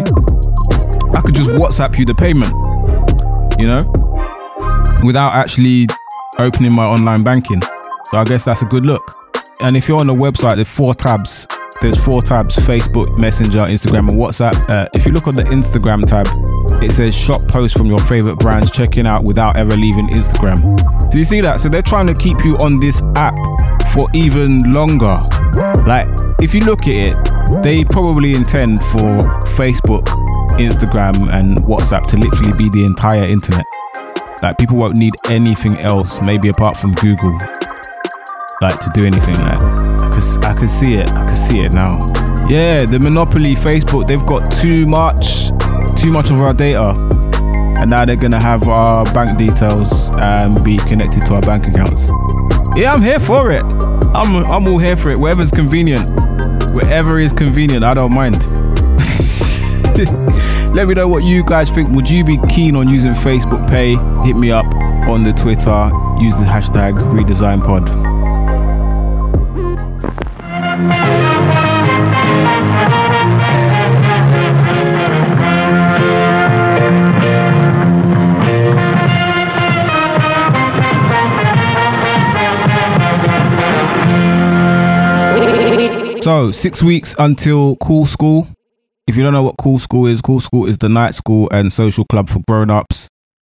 I 1.15 1.21
could 1.21 1.35
just 1.35 1.51
WhatsApp 1.51 1.99
you 1.99 2.05
the 2.05 2.15
payment, 2.15 2.53
you 3.59 3.67
know, 3.67 3.83
without 5.03 5.33
actually 5.33 5.87
opening 6.39 6.73
my 6.73 6.85
online 6.85 7.23
banking. 7.23 7.61
So 8.05 8.19
I 8.19 8.23
guess 8.23 8.45
that's 8.45 8.61
a 8.61 8.65
good 8.65 8.85
look. 8.85 9.26
And 9.59 9.75
if 9.75 9.87
you're 9.87 9.99
on 9.99 10.07
the 10.07 10.15
website, 10.15 10.55
there's 10.55 10.67
four 10.67 10.93
tabs 10.93 11.47
there's 11.81 12.03
four 12.03 12.23
tabs 12.23 12.55
Facebook, 12.55 13.17
Messenger, 13.19 13.65
Instagram, 13.65 14.09
and 14.09 14.19
WhatsApp. 14.19 14.55
Uh, 14.67 14.87
if 14.95 15.05
you 15.05 15.11
look 15.11 15.27
on 15.27 15.35
the 15.35 15.43
Instagram 15.43 16.05
tab, 16.05 16.27
it 16.83 16.91
says 16.91 17.15
shop 17.15 17.41
posts 17.47 17.77
from 17.77 17.85
your 17.85 17.99
favorite 17.99 18.39
brands, 18.39 18.71
checking 18.71 19.05
out 19.05 19.23
without 19.23 19.55
ever 19.57 19.75
leaving 19.75 20.07
Instagram. 20.07 20.57
Do 21.11 21.19
you 21.19 21.23
see 21.23 21.39
that? 21.41 21.59
So 21.59 21.69
they're 21.69 21.83
trying 21.83 22.07
to 22.07 22.15
keep 22.15 22.43
you 22.43 22.57
on 22.57 22.79
this 22.79 23.03
app 23.15 23.35
for 23.93 24.07
even 24.15 24.73
longer. 24.73 25.15
Like, 25.85 26.07
if 26.41 26.55
you 26.55 26.61
look 26.61 26.87
at 26.87 27.13
it, 27.13 27.61
they 27.61 27.83
probably 27.83 28.33
intend 28.33 28.79
for 28.79 29.13
Facebook, 29.53 30.05
Instagram, 30.57 31.31
and 31.37 31.57
WhatsApp 31.57 32.09
to 32.09 32.17
literally 32.17 32.53
be 32.57 32.69
the 32.71 32.85
entire 32.85 33.23
internet. 33.23 33.65
Like, 34.41 34.57
people 34.57 34.77
won't 34.77 34.97
need 34.97 35.13
anything 35.29 35.77
else, 35.77 36.21
maybe 36.21 36.49
apart 36.49 36.75
from 36.75 36.93
Google, 36.93 37.37
like 38.61 38.79
to 38.79 38.89
do 38.93 39.05
anything 39.05 39.35
like 39.35 39.59
I 40.43 40.53
can 40.57 40.67
see 40.67 40.95
it. 40.95 41.11
I 41.11 41.25
can 41.27 41.35
see 41.35 41.59
it 41.59 41.73
now. 41.73 41.99
Yeah, 42.49 42.85
the 42.85 42.99
monopoly 42.99 43.53
Facebook, 43.53 44.07
they've 44.07 44.25
got 44.25 44.51
too 44.51 44.87
much, 44.87 45.49
too 46.01 46.11
much 46.11 46.31
of 46.31 46.41
our 46.41 46.53
data. 46.53 46.89
And 47.79 47.91
now 47.91 48.05
they're 48.05 48.15
gonna 48.15 48.39
have 48.39 48.67
our 48.67 49.03
bank 49.13 49.37
details 49.37 50.09
and 50.17 50.63
be 50.63 50.77
connected 50.77 51.23
to 51.27 51.35
our 51.35 51.41
bank 51.41 51.67
accounts. 51.67 52.09
Yeah, 52.75 52.93
I'm 52.93 53.01
here 53.01 53.19
for 53.19 53.51
it. 53.51 53.61
I'm 54.15 54.43
I'm 54.45 54.67
all 54.67 54.79
here 54.79 54.95
for 54.95 55.09
it. 55.09 55.19
Wherever's 55.19 55.51
convenient. 55.51 56.09
Wherever 56.73 57.19
is 57.19 57.33
convenient, 57.33 57.83
I 57.83 57.93
don't 57.93 58.13
mind. 58.13 58.37
Let 60.75 60.87
me 60.87 60.95
know 60.95 61.07
what 61.07 61.23
you 61.23 61.43
guys 61.43 61.69
think. 61.69 61.89
Would 61.89 62.09
you 62.09 62.23
be 62.23 62.39
keen 62.49 62.75
on 62.75 62.89
using 62.89 63.13
Facebook 63.13 63.69
Pay? 63.69 63.95
Hit 64.25 64.35
me 64.35 64.49
up 64.49 64.65
on 65.07 65.23
the 65.23 65.33
Twitter. 65.33 65.91
Use 66.19 66.35
the 66.37 66.45
hashtag 66.45 66.93
RedesignPod. 67.11 68.16
So, 86.27 86.51
six 86.51 86.83
weeks 86.83 87.15
until 87.19 87.77
Cool 87.77 88.05
School. 88.05 88.47
If 89.07 89.15
you 89.15 89.23
don't 89.23 89.31
know 89.31 89.43
what 89.43 89.55
Cool 89.57 89.79
School 89.79 90.07
is, 90.07 90.21
Cool 90.21 90.41
School 90.41 90.67
is 90.67 90.77
the 90.77 90.89
night 90.89 91.15
school 91.15 91.47
and 91.51 91.71
social 91.71 92.03
club 92.03 92.27
for 92.27 92.41
grown 92.47 92.69
ups. 92.69 93.07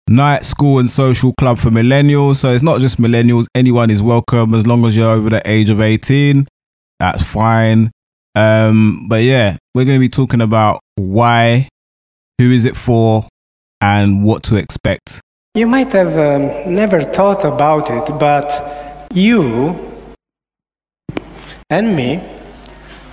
Night 0.09 0.47
school 0.47 0.79
and 0.79 0.89
social 0.89 1.35
club 1.39 1.59
for 1.59 1.69
millennials. 1.69 2.37
So, 2.37 2.49
it's 2.49 2.65
not 2.65 2.81
just 2.81 2.99
millennials, 2.99 3.45
anyone 3.55 3.91
is 3.91 4.03
welcome 4.03 4.55
as 4.55 4.67
long 4.67 4.87
as 4.87 4.97
you're 4.97 5.11
over 5.11 5.29
the 5.29 5.43
age 5.49 5.69
of 5.71 5.81
18. 5.81 6.47
That's 7.03 7.25
fine. 7.25 7.91
Um, 8.37 9.07
but 9.09 9.25
yeah, 9.25 9.57
we're 9.75 9.85
going 9.85 9.97
to 9.97 10.07
be 10.09 10.09
talking 10.09 10.41
about 10.41 10.79
why, 10.95 11.69
who 12.38 12.53
is 12.53 12.65
it 12.65 12.77
for, 12.77 13.27
and 13.81 14.23
what 14.23 14.45
to 14.45 14.55
expect. 14.55 15.21
You 15.57 15.67
might 15.67 15.91
have 15.95 16.17
um, 16.17 16.73
never 16.73 17.03
thought 17.03 17.45
about 17.45 17.91
it, 17.91 18.07
but 18.21 18.49
you 19.12 19.77
and 21.69 21.97
me 21.97 22.23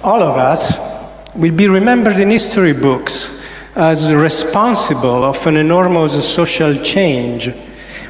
all 0.03 0.21
of 0.21 0.37
us 0.37 1.33
will 1.35 1.55
be 1.55 1.67
remembered 1.67 2.19
in 2.19 2.29
history 2.29 2.73
books 2.73 3.43
as 3.75 4.13
responsible 4.13 5.23
of 5.23 5.47
an 5.47 5.57
enormous 5.57 6.13
social 6.31 6.75
change. 6.75 7.49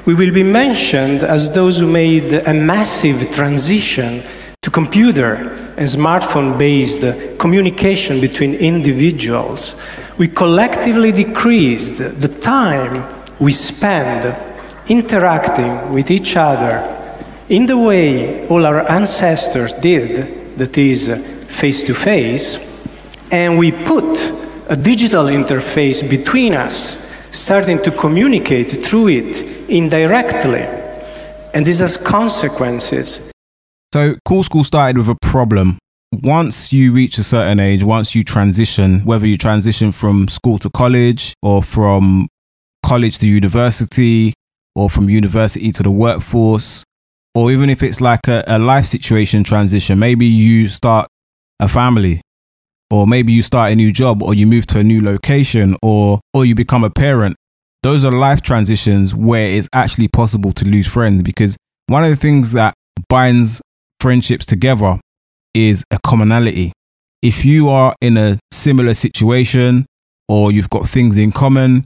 We 0.05 0.13
will 0.13 0.33
be 0.33 0.43
mentioned 0.43 1.23
as 1.23 1.49
those 1.53 1.79
who 1.79 1.87
made 1.87 2.33
a 2.33 2.53
massive 2.53 3.33
transition 3.33 4.23
to 4.69 4.73
computer 4.73 5.35
and 5.77 5.87
smartphone 5.87 6.57
based 6.57 7.39
communication 7.39 8.21
between 8.21 8.53
individuals. 8.53 9.75
We 10.17 10.27
collectively 10.27 11.11
decreased 11.11 11.97
the 11.97 12.27
time 12.27 12.93
we 13.39 13.51
spend 13.51 14.35
interacting 14.87 15.93
with 15.93 16.11
each 16.11 16.35
other 16.35 16.95
in 17.49 17.65
the 17.65 17.77
way 17.77 18.47
all 18.47 18.65
our 18.65 18.89
ancestors 18.91 19.73
did, 19.73 20.57
that 20.57 20.77
is, 20.77 21.07
face 21.47 21.83
to 21.83 21.93
face, 21.93 22.67
and 23.31 23.57
we 23.57 23.71
put 23.71 24.19
a 24.69 24.75
digital 24.75 25.25
interface 25.25 26.07
between 26.07 26.53
us, 26.53 27.09
starting 27.31 27.79
to 27.79 27.91
communicate 27.91 28.83
through 28.83 29.07
it 29.07 29.69
indirectly. 29.69 30.65
And 31.55 31.65
this 31.65 31.79
has 31.79 31.97
consequences. 31.97 33.28
So, 33.93 34.15
Cool 34.25 34.43
School 34.43 34.63
started 34.63 34.97
with 34.97 35.09
a 35.09 35.15
problem. 35.21 35.79
Once 36.11 36.71
you 36.71 36.93
reach 36.93 37.17
a 37.17 37.23
certain 37.23 37.59
age, 37.59 37.83
once 37.83 38.13
you 38.13 38.23
transition, 38.23 39.01
whether 39.05 39.25
you 39.25 39.37
transition 39.37 39.91
from 39.91 40.27
school 40.27 40.57
to 40.59 40.69
college 40.69 41.33
or 41.41 41.63
from 41.63 42.27
college 42.85 43.17
to 43.19 43.27
university 43.27 44.33
or 44.75 44.89
from 44.89 45.09
university 45.09 45.71
to 45.71 45.83
the 45.83 45.91
workforce, 45.91 46.83
or 47.35 47.51
even 47.51 47.69
if 47.69 47.83
it's 47.83 48.01
like 48.01 48.27
a, 48.27 48.43
a 48.47 48.59
life 48.59 48.85
situation 48.85 49.43
transition, 49.43 49.97
maybe 49.97 50.25
you 50.25 50.67
start 50.67 51.07
a 51.59 51.67
family 51.67 52.21
or 52.91 53.05
maybe 53.05 53.33
you 53.33 53.41
start 53.41 53.71
a 53.71 53.75
new 53.75 53.91
job 53.91 54.23
or 54.23 54.33
you 54.33 54.47
move 54.47 54.65
to 54.67 54.79
a 54.79 54.83
new 54.83 55.01
location 55.01 55.75
or 55.81 56.19
or 56.33 56.45
you 56.45 56.55
become 56.55 56.83
a 56.83 56.89
parent 56.89 57.35
those 57.83 58.03
are 58.03 58.11
life 58.11 58.41
transitions 58.41 59.15
where 59.15 59.49
it's 59.49 59.69
actually 59.73 60.07
possible 60.07 60.51
to 60.51 60.65
lose 60.65 60.87
friends 60.87 61.21
because 61.21 61.55
one 61.87 62.03
of 62.03 62.09
the 62.09 62.15
things 62.15 62.53
that 62.53 62.73
binds 63.07 63.61
friendships 63.99 64.45
together 64.45 64.99
is 65.53 65.83
a 65.91 65.99
commonality. 66.05 66.71
If 67.21 67.43
you 67.43 67.69
are 67.69 67.95
in 68.01 68.17
a 68.17 68.39
similar 68.51 68.93
situation 68.93 69.85
or 70.27 70.51
you've 70.51 70.69
got 70.69 70.87
things 70.87 71.17
in 71.17 71.31
common 71.31 71.83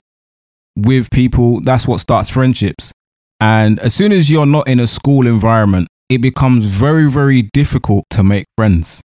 with 0.76 1.10
people 1.10 1.60
that's 1.60 1.86
what 1.86 2.00
starts 2.00 2.28
friendships. 2.28 2.92
And 3.40 3.78
as 3.80 3.94
soon 3.94 4.12
as 4.12 4.30
you're 4.30 4.46
not 4.46 4.68
in 4.68 4.80
a 4.80 4.86
school 4.86 5.26
environment 5.26 5.88
it 6.08 6.18
becomes 6.18 6.66
very 6.66 7.10
very 7.10 7.48
difficult 7.52 8.04
to 8.10 8.22
make 8.22 8.44
friends. 8.56 9.00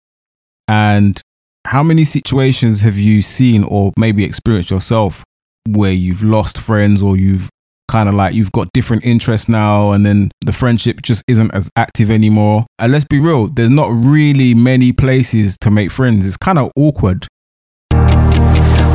And 0.67 1.21
how 1.67 1.83
many 1.83 2.05
situations 2.05 2.81
have 2.83 2.97
you 2.97 3.23
seen 3.23 3.65
or 3.65 3.93
maybe 3.97 4.25
experienced 4.25 4.71
yourself 4.71 5.23
where 5.69 5.93
you've 5.93 6.23
lost 6.23 6.59
friends 6.59 7.03
or 7.03 7.17
you've 7.17 7.51
kind 7.89 8.09
of 8.09 8.15
like 8.15 8.35
you've 8.35 8.53
got 8.53 8.69
different 8.73 9.05
interests 9.05 9.49
now 9.49 9.93
and 9.93 10.05
then 10.07 10.31
the 10.45 10.53
friendship 10.53 11.03
just 11.03 11.25
isn't 11.27 11.53
as 11.53 11.71
active 11.77 12.11
anymore? 12.11 12.67
And 12.79 12.93
let's 12.93 13.05
be 13.05 13.19
real, 13.19 13.49
there's 13.49 13.71
not 13.71 13.91
really 13.93 14.55
many 14.55 14.93
places 14.93 15.57
to 15.63 15.71
make 15.71 15.91
friends. 15.91 16.27
It's 16.27 16.37
kind 16.37 16.59
of 16.59 16.71
awkward. 16.77 17.27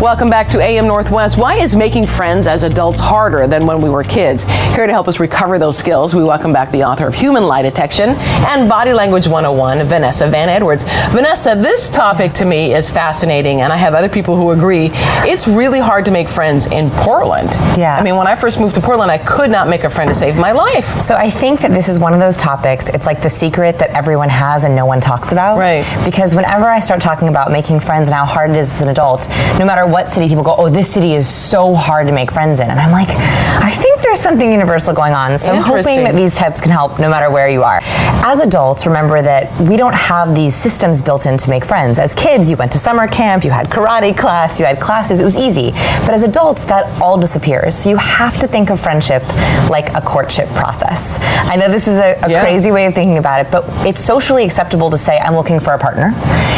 Welcome 0.02 0.30
back 0.30 0.50
to 0.50 0.60
AM 0.60 0.86
Northwest. 0.86 1.38
Why 1.38 1.56
is 1.56 1.78
making 1.78 2.08
friends 2.08 2.46
as 2.46 2.64
adults 2.64 3.00
harder 3.00 3.48
than 3.48 3.66
when 3.66 3.82
we 3.82 3.90
were 3.90 4.04
kids? 4.04 4.44
Here 4.76 4.86
to 4.86 4.92
help 4.92 5.08
us 5.08 5.18
recover 5.18 5.58
those 5.58 5.78
skills, 5.78 6.14
we 6.14 6.26
welcome 6.26 6.52
back 6.52 6.72
the 6.72 6.84
author 6.84 7.08
of 7.08 7.16
Human 7.16 7.48
Lie 7.48 7.62
Detection 7.62 8.10
and 8.10 8.68
Body 8.68 8.92
Language 8.92 9.28
101, 9.28 9.84
Vanessa 9.86 10.28
Van 10.28 10.50
Edwards. 10.50 10.84
Vanessa, 11.12 11.56
this 11.56 11.90
topic 11.90 12.34
to 12.34 12.44
me 12.44 12.74
is 12.74 12.90
fascinating, 12.90 13.62
and 13.62 13.72
I 13.72 13.78
have 13.78 13.94
other 13.94 14.10
people 14.10 14.36
who 14.36 14.52
agree. 14.52 14.90
It's 15.24 15.48
really 15.48 15.80
hard 15.80 16.04
to 16.06 16.12
make 16.12 16.28
friends 16.28 16.66
in 16.66 16.90
Portland. 16.92 17.52
Yeah. 17.78 17.96
I 17.98 18.04
mean, 18.04 18.18
when 18.18 18.28
I 18.28 18.36
first 18.36 18.60
moved 18.60 18.76
to 18.76 18.82
Portland, 18.82 19.10
I 19.10 19.20
could 19.20 19.50
not 19.50 19.70
make 19.70 19.86
a 19.86 19.90
friend 19.90 20.10
to 20.10 20.16
save 20.16 20.36
my 20.36 20.52
life. 20.52 21.02
So 21.02 21.16
I 21.16 21.30
think 21.30 21.62
that 21.62 21.72
this 21.72 21.88
is 21.88 21.98
one 21.98 22.14
of 22.14 22.20
those 22.20 22.36
topics. 22.36 22.90
It's 22.90 23.06
like 23.06 23.22
the 23.22 23.30
secret 23.30 23.80
that 23.80 23.92
everyone 23.92 24.30
has 24.30 24.66
and 24.66 24.76
no 24.76 24.86
one 24.86 25.00
talks 25.00 25.32
about. 25.32 25.58
Right. 25.58 25.86
Because 26.04 26.36
whenever 26.36 26.66
I 26.66 26.80
start 26.80 27.00
talking 27.00 27.30
about 27.30 27.54
making 27.54 27.80
friends 27.80 28.10
and 28.10 28.16
how 28.16 28.26
hard 28.26 28.50
it 28.50 28.58
is 28.58 28.70
as 28.70 28.82
an 28.82 28.90
adult, 28.90 29.30
no 29.60 29.66
matter 29.66 29.93
what 29.94 30.10
city 30.10 30.28
people 30.28 30.44
go, 30.44 30.56
oh, 30.58 30.70
this 30.70 30.92
city 30.92 31.14
is 31.14 31.30
so 31.30 31.72
hard 31.72 32.08
to 32.08 32.14
make 32.14 32.32
friends 32.32 32.60
in. 32.60 32.68
And 32.68 32.80
I'm 32.80 32.92
like, 32.92 33.10
there's 34.14 34.22
something 34.22 34.52
universal 34.52 34.94
going 34.94 35.12
on. 35.14 35.40
So 35.40 35.52
I'm 35.52 35.64
hoping 35.64 36.04
that 36.04 36.14
these 36.14 36.38
tips 36.38 36.62
can 36.62 36.70
help 36.70 37.00
no 37.00 37.10
matter 37.10 37.32
where 37.32 37.50
you 37.50 37.64
are. 37.64 37.80
As 37.82 38.42
adults, 38.42 38.86
remember 38.86 39.24
that 39.24 39.50
we 39.68 39.76
don't 39.76 39.96
have 39.96 40.36
these 40.36 40.54
systems 40.54 41.02
built 41.02 41.26
in 41.26 41.36
to 41.40 41.50
make 41.50 41.66
friends. 41.66 41.98
As 41.98 42.14
kids, 42.14 42.48
you 42.48 42.56
went 42.56 42.72
to 42.74 42.78
summer 42.78 43.08
camp, 43.08 43.44
you 43.44 43.50
had 43.50 43.70
karate 43.72 44.16
class, 44.16 44.60
you 44.60 44.68
had 44.68 44.80
classes, 44.80 45.20
it 45.20 45.24
was 45.24 45.36
easy. 45.36 45.72
But 46.06 46.12
as 46.12 46.22
adults, 46.22 46.64
that 46.66 46.86
all 47.02 47.18
disappears. 47.20 47.74
So 47.76 47.90
you 47.90 47.98
have 47.98 48.40
to 48.42 48.48
think 48.48 48.70
of 48.70 48.80
friendship 48.80 49.24
like 49.72 49.92
a 49.96 50.02
courtship 50.02 50.48
process. 50.50 51.18
I 51.50 51.56
know 51.56 51.68
this 51.68 51.88
is 51.88 51.98
a, 51.98 52.14
a 52.22 52.30
Yeah. 52.30 52.42
crazy 52.44 52.72
way 52.72 52.86
of 52.86 52.94
thinking 52.94 53.18
about 53.18 53.44
it, 53.44 53.52
but 53.52 53.64
it's 53.84 54.00
socially 54.00 54.46
acceptable 54.46 54.92
to 54.92 54.98
say 54.98 55.18
I'm 55.18 55.34
looking 55.34 55.60
for 55.60 55.74
a 55.74 55.80
partner. 55.80 56.12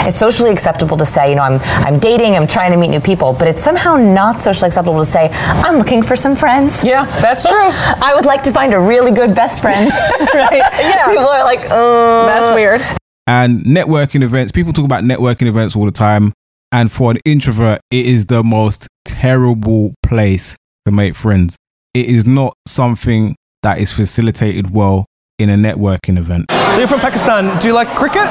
It's 0.06 0.18
socially 0.18 0.52
acceptable 0.52 0.98
to 0.98 1.06
say, 1.06 1.30
you 1.30 1.36
know, 1.38 1.44
I'm 1.44 1.62
I'm 1.88 2.00
dating, 2.00 2.36
I'm 2.36 2.48
trying 2.48 2.72
to 2.74 2.78
meet 2.78 2.90
new 2.90 3.00
people, 3.00 3.32
but 3.32 3.48
it's 3.48 3.64
somehow 3.64 3.96
not 3.96 4.42
socially 4.42 4.68
acceptable 4.68 5.00
to 5.00 5.06
say 5.06 5.30
I'm 5.64 5.78
looking 5.78 6.04
for 6.04 6.18
some 6.18 6.36
friends. 6.36 6.84
Yeah, 6.84 7.06
that's 7.22 7.45
true. 7.48 7.70
I 8.04 8.14
would 8.16 8.26
like 8.26 8.44
to 8.44 8.52
find 8.52 8.74
a 8.74 8.80
really 8.80 9.12
good 9.12 9.36
best 9.36 9.62
friend. 9.62 9.90
right? 10.34 10.52
Yeah. 10.80 11.08
People 11.08 11.28
are 11.28 11.44
like, 11.44 11.60
uh, 11.70 12.26
That's 12.28 12.50
weird. 12.54 12.82
And 13.28 13.64
networking 13.66 14.22
events, 14.24 14.52
people 14.52 14.74
talk 14.74 14.86
about 14.86 15.04
networking 15.04 15.48
events 15.48 15.76
all 15.76 15.86
the 15.86 15.92
time. 15.92 16.34
And 16.72 16.92
for 16.92 17.12
an 17.12 17.18
introvert, 17.26 17.80
it 17.92 18.06
is 18.06 18.26
the 18.28 18.44
most 18.44 18.88
terrible 19.06 19.94
place 20.04 20.56
to 20.86 20.92
make 20.92 21.16
friends. 21.16 21.56
It 21.94 22.08
is 22.08 22.26
not 22.28 22.54
something 22.68 23.36
that 23.64 23.80
is 23.80 23.94
facilitated 23.94 24.72
well 24.72 25.06
in 25.40 25.50
a 25.50 25.56
networking 25.56 26.18
event. 26.18 26.46
So 26.52 26.80
you're 26.80 26.88
from 26.88 27.00
Pakistan. 27.00 27.60
Do 27.60 27.68
you 27.68 27.74
like 27.74 27.88
cricket? 27.96 28.24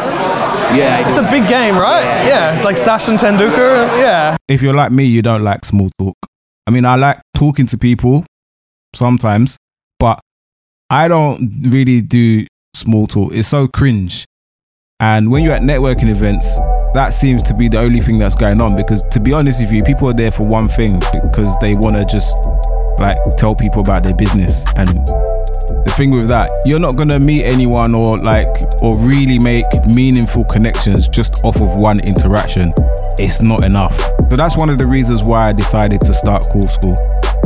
Yeah, 0.74 1.03
I 1.05 1.09
It's 1.09 1.18
do. 1.18 1.24
a 1.27 1.31
big 1.31 1.48
game, 1.48 1.77
right? 1.77 2.05
Yeah, 2.27 2.61
like 2.64 2.77
Sachin 2.77 3.18
Tendulkar. 3.18 3.87
Yeah. 3.98 4.37
If 4.48 4.62
you're 4.62 4.74
like 4.74 4.92
me, 4.92 5.05
you 5.05 5.22
don't 5.22 5.42
like 5.42 5.64
small 5.64 5.88
talk. 5.98 6.14
I 6.66 6.70
mean, 6.70 6.85
I 6.85 6.96
like 6.96 7.20
talking 7.35 7.66
to 7.66 7.79
people 7.79 8.24
sometimes, 8.95 9.57
but 9.99 10.21
I 10.91 11.09
don't 11.09 11.71
really 11.71 12.01
do 12.01 12.47
small 12.75 13.07
talk. 13.07 13.33
It's 13.33 13.49
so 13.49 13.67
cringe. 13.69 14.25
And 15.01 15.31
when 15.31 15.43
you're 15.43 15.55
at 15.55 15.63
networking 15.63 16.09
events, 16.09 16.59
that 16.95 17.11
seems 17.13 17.43
to 17.45 17.55
be 17.55 17.69
the 17.69 17.79
only 17.79 18.01
thing 18.01 18.19
that's 18.19 18.37
going 18.37 18.61
on 18.61 18.77
because 18.77 19.03
to 19.11 19.19
be 19.19 19.33
honest 19.33 19.61
with 19.61 19.73
you, 19.73 19.83
people 19.83 20.09
are 20.09 20.15
there 20.15 20.31
for 20.31 20.45
one 20.45 20.69
thing 20.69 21.01
because 21.13 21.57
they 21.61 21.75
want 21.75 21.97
to 21.97 22.05
just 22.05 22.37
like 22.99 23.19
tell 23.37 23.55
people 23.55 23.81
about 23.81 24.05
their 24.05 24.15
business 24.15 24.65
and 24.77 24.89
the 24.89 25.93
thing 25.97 26.11
with 26.11 26.29
that 26.29 26.51
you're 26.65 26.79
not 26.79 26.97
to 27.09 27.19
meet 27.19 27.45
anyone 27.45 27.95
or 27.95 28.19
like 28.19 28.49
or 28.83 28.97
really 28.99 29.39
make 29.39 29.67
meaningful 29.87 30.45
connections 30.45 31.09
just 31.09 31.45
off 31.45 31.57
of 31.61 31.77
one 31.77 31.99
interaction 32.07 32.73
it's 33.19 33.43
not 33.43 33.65
enough 33.65 33.97
so 34.29 34.37
that's 34.37 34.57
one 34.57 34.71
of 34.71 34.79
the 34.79 34.87
reasons 34.87 35.25
why 35.25 35.49
i 35.49 35.53
decided 35.53 36.01
to 36.01 36.15
start 36.15 36.45
cool 36.53 36.67
school 36.69 36.97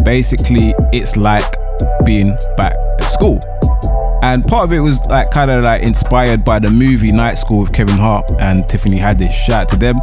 basically 0.08 0.74
it's 0.90 1.18
like 1.18 1.44
being 2.06 2.34
back 2.56 2.72
at 2.98 3.02
school 3.02 3.38
and 4.22 4.42
part 4.42 4.64
of 4.64 4.72
it 4.72 4.80
was 4.80 5.04
like 5.10 5.30
kind 5.30 5.50
of 5.50 5.62
like 5.64 5.82
inspired 5.82 6.42
by 6.46 6.58
the 6.58 6.70
movie 6.70 7.12
Night 7.12 7.34
School 7.34 7.60
with 7.60 7.74
Kevin 7.74 7.98
Hart 7.98 8.24
and 8.40 8.66
Tiffany 8.66 8.96
Haddish. 8.96 9.32
Shout 9.32 9.62
out 9.64 9.68
to 9.68 9.76
them. 9.76 9.96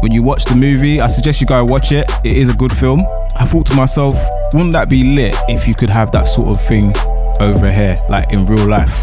When 0.00 0.12
you 0.12 0.22
watch 0.22 0.44
the 0.44 0.54
movie, 0.54 1.00
I 1.00 1.08
suggest 1.08 1.40
you 1.40 1.48
go 1.48 1.64
watch 1.64 1.90
it. 1.90 2.08
It 2.24 2.36
is 2.36 2.50
a 2.50 2.54
good 2.54 2.70
film. 2.72 3.04
I 3.36 3.44
thought 3.44 3.66
to 3.66 3.74
myself, 3.74 4.14
wouldn't 4.52 4.72
that 4.74 4.88
be 4.88 5.02
lit 5.02 5.34
if 5.48 5.66
you 5.66 5.74
could 5.74 5.90
have 5.90 6.12
that 6.12 6.28
sort 6.28 6.56
of 6.56 6.64
thing 6.64 6.92
over 7.40 7.70
here, 7.70 7.96
like 8.08 8.32
in 8.32 8.46
real 8.46 8.68
life? 8.68 8.96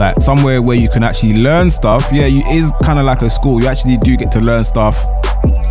Like 0.00 0.22
somewhere 0.22 0.62
where 0.62 0.78
you 0.78 0.88
can 0.88 1.04
actually 1.04 1.34
learn 1.34 1.68
stuff. 1.70 2.08
Yeah, 2.10 2.24
you 2.24 2.40
is 2.46 2.72
kind 2.82 2.98
of 2.98 3.04
like 3.04 3.20
a 3.20 3.28
school. 3.28 3.62
You 3.62 3.68
actually 3.68 3.98
do 3.98 4.16
get 4.16 4.32
to 4.32 4.40
learn 4.40 4.64
stuff. 4.64 4.96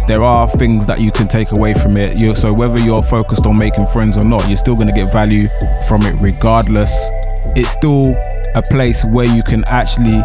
There 0.07 0.21
are 0.21 0.47
things 0.47 0.85
that 0.85 1.01
you 1.01 1.11
can 1.11 1.27
take 1.27 1.51
away 1.51 1.73
from 1.73 1.97
it. 1.97 2.19
you 2.19 2.35
so 2.35 2.53
whether 2.53 2.79
you're 2.79 3.01
focused 3.01 3.47
on 3.47 3.57
making 3.57 3.87
friends 3.87 4.17
or 4.17 4.23
not, 4.23 4.47
you're 4.47 4.57
still 4.57 4.75
going 4.75 4.87
to 4.87 4.93
get 4.93 5.11
value 5.11 5.47
from 5.87 6.03
it 6.03 6.13
regardless. 6.21 7.09
It's 7.55 7.71
still 7.71 8.15
a 8.53 8.61
place 8.69 9.03
where 9.03 9.25
you 9.25 9.41
can 9.41 9.63
actually 9.67 10.21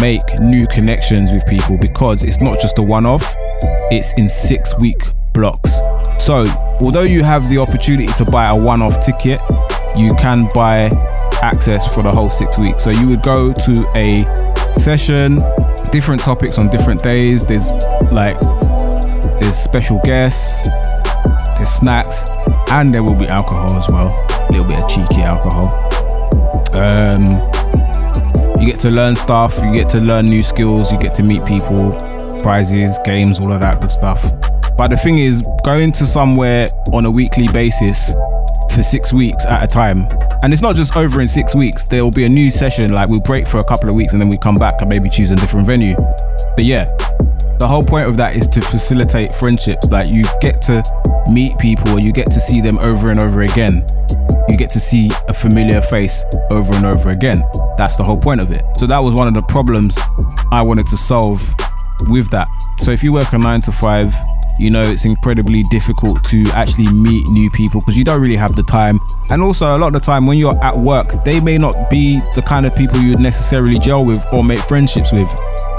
make 0.00 0.24
new 0.40 0.66
connections 0.66 1.30
with 1.32 1.46
people 1.46 1.78
because 1.78 2.24
it's 2.24 2.40
not 2.40 2.58
just 2.60 2.80
a 2.80 2.82
one-off. 2.82 3.22
It's 3.92 4.14
in 4.14 4.28
six 4.28 4.76
week 4.80 5.00
blocks. 5.32 5.78
So 6.18 6.44
although 6.80 7.02
you 7.02 7.22
have 7.22 7.48
the 7.48 7.58
opportunity 7.58 8.12
to 8.14 8.24
buy 8.24 8.48
a 8.48 8.56
one-off 8.56 9.06
ticket, 9.06 9.38
you 9.96 10.12
can 10.16 10.48
buy 10.52 10.90
access 11.42 11.92
for 11.94 12.02
the 12.02 12.10
whole 12.10 12.30
six 12.30 12.58
weeks. 12.58 12.84
So 12.84 12.90
you 12.90 13.08
would 13.08 13.22
go 13.22 13.52
to 13.52 13.92
a 13.96 14.24
session, 14.78 15.38
different 15.90 16.22
topics 16.22 16.58
on 16.58 16.68
different 16.68 17.02
days. 17.02 17.44
There's 17.44 17.70
like 18.12 18.38
there's 19.40 19.56
special 19.56 20.00
guests, 20.04 20.66
there's 21.56 21.70
snacks, 21.70 22.24
and 22.70 22.92
there 22.92 23.02
will 23.02 23.14
be 23.14 23.26
alcohol 23.26 23.76
as 23.76 23.88
well. 23.88 24.08
A 24.48 24.52
little 24.52 24.66
bit 24.66 24.78
of 24.78 24.88
cheeky 24.88 25.22
alcohol. 25.22 25.68
Um, 26.74 27.32
you 28.60 28.66
get 28.66 28.80
to 28.80 28.90
learn 28.90 29.16
stuff, 29.16 29.58
you 29.62 29.72
get 29.72 29.88
to 29.90 30.00
learn 30.00 30.28
new 30.28 30.42
skills, 30.42 30.92
you 30.92 30.98
get 30.98 31.14
to 31.16 31.22
meet 31.22 31.44
people, 31.44 31.96
prizes, 32.42 32.98
games, 33.04 33.40
all 33.40 33.52
of 33.52 33.60
that 33.60 33.80
good 33.80 33.92
stuff. 33.92 34.22
But 34.76 34.88
the 34.88 34.96
thing 34.96 35.18
is, 35.18 35.42
going 35.64 35.92
to 35.92 36.06
somewhere 36.06 36.68
on 36.92 37.04
a 37.04 37.10
weekly 37.10 37.48
basis 37.48 38.14
for 38.72 38.82
six 38.82 39.12
weeks 39.12 39.44
at 39.46 39.62
a 39.62 39.66
time, 39.66 40.06
and 40.42 40.52
it's 40.52 40.62
not 40.62 40.76
just 40.76 40.96
over 40.96 41.20
in 41.20 41.28
six 41.28 41.54
weeks, 41.54 41.84
there 41.84 42.04
will 42.04 42.10
be 42.10 42.24
a 42.24 42.28
new 42.28 42.50
session, 42.50 42.92
like 42.92 43.08
we'll 43.08 43.20
break 43.20 43.46
for 43.46 43.58
a 43.58 43.64
couple 43.64 43.88
of 43.88 43.94
weeks 43.94 44.12
and 44.12 44.22
then 44.22 44.28
we 44.28 44.38
come 44.38 44.54
back 44.54 44.80
and 44.80 44.88
maybe 44.88 45.08
choose 45.08 45.30
a 45.30 45.36
different 45.36 45.66
venue. 45.66 45.96
But 46.56 46.64
yeah, 46.64 46.84
the 47.58 47.66
whole 47.66 47.84
point 47.84 48.08
of 48.08 48.16
that 48.18 48.36
is 48.36 48.46
to 48.48 48.60
facilitate 48.60 49.34
friendships. 49.34 49.88
Like 49.88 50.08
you 50.08 50.24
get 50.40 50.62
to 50.62 50.82
meet 51.30 51.58
people, 51.58 51.98
you 51.98 52.12
get 52.12 52.30
to 52.30 52.40
see 52.40 52.60
them 52.60 52.78
over 52.78 53.10
and 53.10 53.18
over 53.18 53.42
again. 53.42 53.84
You 54.48 54.56
get 54.56 54.70
to 54.70 54.80
see 54.80 55.10
a 55.28 55.34
familiar 55.34 55.82
face 55.82 56.24
over 56.50 56.74
and 56.74 56.86
over 56.86 57.10
again. 57.10 57.42
That's 57.76 57.96
the 57.96 58.04
whole 58.04 58.18
point 58.18 58.40
of 58.40 58.52
it. 58.52 58.64
So 58.76 58.86
that 58.86 58.98
was 58.98 59.14
one 59.14 59.28
of 59.28 59.34
the 59.34 59.42
problems 59.42 59.98
I 60.52 60.62
wanted 60.62 60.86
to 60.88 60.96
solve 60.96 61.42
with 62.08 62.30
that. 62.30 62.48
So 62.78 62.92
if 62.92 63.02
you 63.02 63.12
work 63.12 63.32
a 63.32 63.38
nine 63.38 63.60
to 63.62 63.72
five, 63.72 64.14
you 64.58 64.70
know 64.70 64.80
it's 64.80 65.04
incredibly 65.04 65.62
difficult 65.70 66.22
to 66.24 66.44
actually 66.54 66.92
meet 66.92 67.26
new 67.28 67.50
people 67.50 67.80
because 67.80 67.96
you 67.96 68.04
don't 68.04 68.20
really 68.20 68.36
have 68.36 68.56
the 68.56 68.62
time. 68.62 68.98
And 69.30 69.42
also, 69.42 69.76
a 69.76 69.78
lot 69.78 69.88
of 69.88 69.92
the 69.94 70.00
time 70.00 70.26
when 70.26 70.38
you're 70.38 70.58
at 70.64 70.76
work, 70.76 71.24
they 71.24 71.40
may 71.40 71.58
not 71.58 71.90
be 71.90 72.20
the 72.34 72.42
kind 72.42 72.66
of 72.66 72.74
people 72.74 72.98
you'd 72.98 73.20
necessarily 73.20 73.78
gel 73.78 74.04
with 74.04 74.24
or 74.32 74.42
make 74.42 74.60
friendships 74.60 75.12
with. 75.12 75.28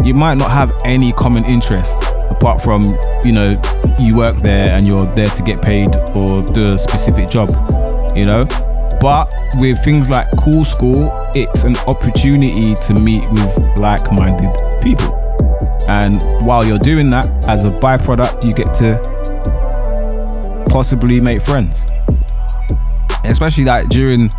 You 0.03 0.13
might 0.13 0.35
not 0.35 0.51
have 0.51 0.71
any 0.85 1.11
common 1.13 1.43
interests 1.45 2.01
apart 2.29 2.61
from, 2.61 2.83
you 3.25 3.33
know, 3.33 3.61
you 3.99 4.15
work 4.15 4.37
there 4.37 4.69
and 4.69 4.87
you're 4.87 5.05
there 5.07 5.27
to 5.27 5.43
get 5.43 5.61
paid 5.61 5.89
or 6.15 6.41
do 6.43 6.73
a 6.73 6.79
specific 6.79 7.27
job, 7.27 7.49
you 8.15 8.25
know? 8.25 8.45
But 9.01 9.33
with 9.55 9.83
things 9.83 10.09
like 10.09 10.27
Cool 10.39 10.63
School, 10.63 11.11
it's 11.33 11.63
an 11.63 11.75
opportunity 11.87 12.75
to 12.75 12.93
meet 12.93 13.29
with 13.31 13.57
like 13.77 14.11
minded 14.11 14.55
people. 14.81 15.18
And 15.88 16.21
while 16.45 16.65
you're 16.65 16.80
doing 16.80 17.10
that, 17.12 17.25
as 17.47 17.65
a 17.65 17.69
byproduct, 17.69 18.45
you 18.45 18.54
get 18.54 18.73
to 18.75 18.97
possibly 20.69 21.19
make 21.19 21.41
friends. 21.41 21.86
Especially 23.23 23.65
like 23.65 23.89
during, 23.89 24.30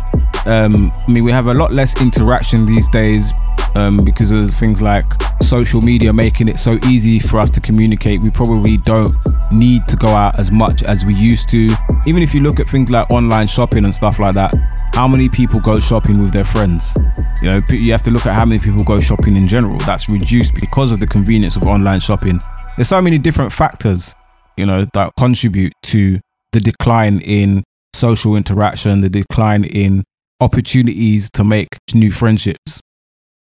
um, 0.45 0.91
I 1.07 1.11
mean, 1.11 1.23
we 1.23 1.31
have 1.31 1.47
a 1.47 1.53
lot 1.53 1.71
less 1.71 2.01
interaction 2.01 2.65
these 2.65 2.87
days 2.89 3.31
um, 3.75 3.97
because 4.03 4.31
of 4.31 4.53
things 4.53 4.81
like 4.81 5.05
social 5.41 5.81
media 5.81 6.13
making 6.13 6.47
it 6.47 6.57
so 6.57 6.79
easy 6.87 7.19
for 7.19 7.39
us 7.39 7.51
to 7.51 7.61
communicate. 7.61 8.21
We 8.21 8.29
probably 8.31 8.77
don't 8.77 9.13
need 9.51 9.85
to 9.87 9.95
go 9.95 10.07
out 10.07 10.39
as 10.39 10.51
much 10.51 10.83
as 10.83 11.05
we 11.05 11.13
used 11.13 11.49
to. 11.49 11.69
Even 12.05 12.23
if 12.23 12.33
you 12.33 12.41
look 12.41 12.59
at 12.59 12.67
things 12.67 12.89
like 12.89 13.09
online 13.11 13.47
shopping 13.47 13.85
and 13.85 13.93
stuff 13.93 14.19
like 14.19 14.33
that, 14.35 14.53
how 14.93 15.07
many 15.07 15.29
people 15.29 15.59
go 15.59 15.79
shopping 15.79 16.19
with 16.19 16.31
their 16.31 16.43
friends? 16.43 16.95
You 17.41 17.51
know, 17.51 17.59
you 17.69 17.91
have 17.91 18.03
to 18.03 18.11
look 18.11 18.25
at 18.25 18.33
how 18.33 18.45
many 18.45 18.59
people 18.59 18.83
go 18.83 18.99
shopping 18.99 19.35
in 19.35 19.47
general. 19.47 19.77
That's 19.79 20.09
reduced 20.09 20.55
because 20.55 20.91
of 20.91 20.99
the 20.99 21.07
convenience 21.07 21.55
of 21.55 21.63
online 21.63 21.99
shopping. 21.99 22.39
There's 22.75 22.89
so 22.89 23.01
many 23.01 23.17
different 23.17 23.51
factors, 23.51 24.15
you 24.57 24.65
know, 24.65 24.85
that 24.93 25.13
contribute 25.17 25.73
to 25.83 26.19
the 26.51 26.59
decline 26.59 27.19
in 27.21 27.63
social 27.93 28.35
interaction, 28.35 29.01
the 29.01 29.09
decline 29.09 29.63
in 29.63 30.03
opportunities 30.39 31.29
to 31.31 31.43
make 31.43 31.67
new 31.93 32.11
friendships. 32.11 32.79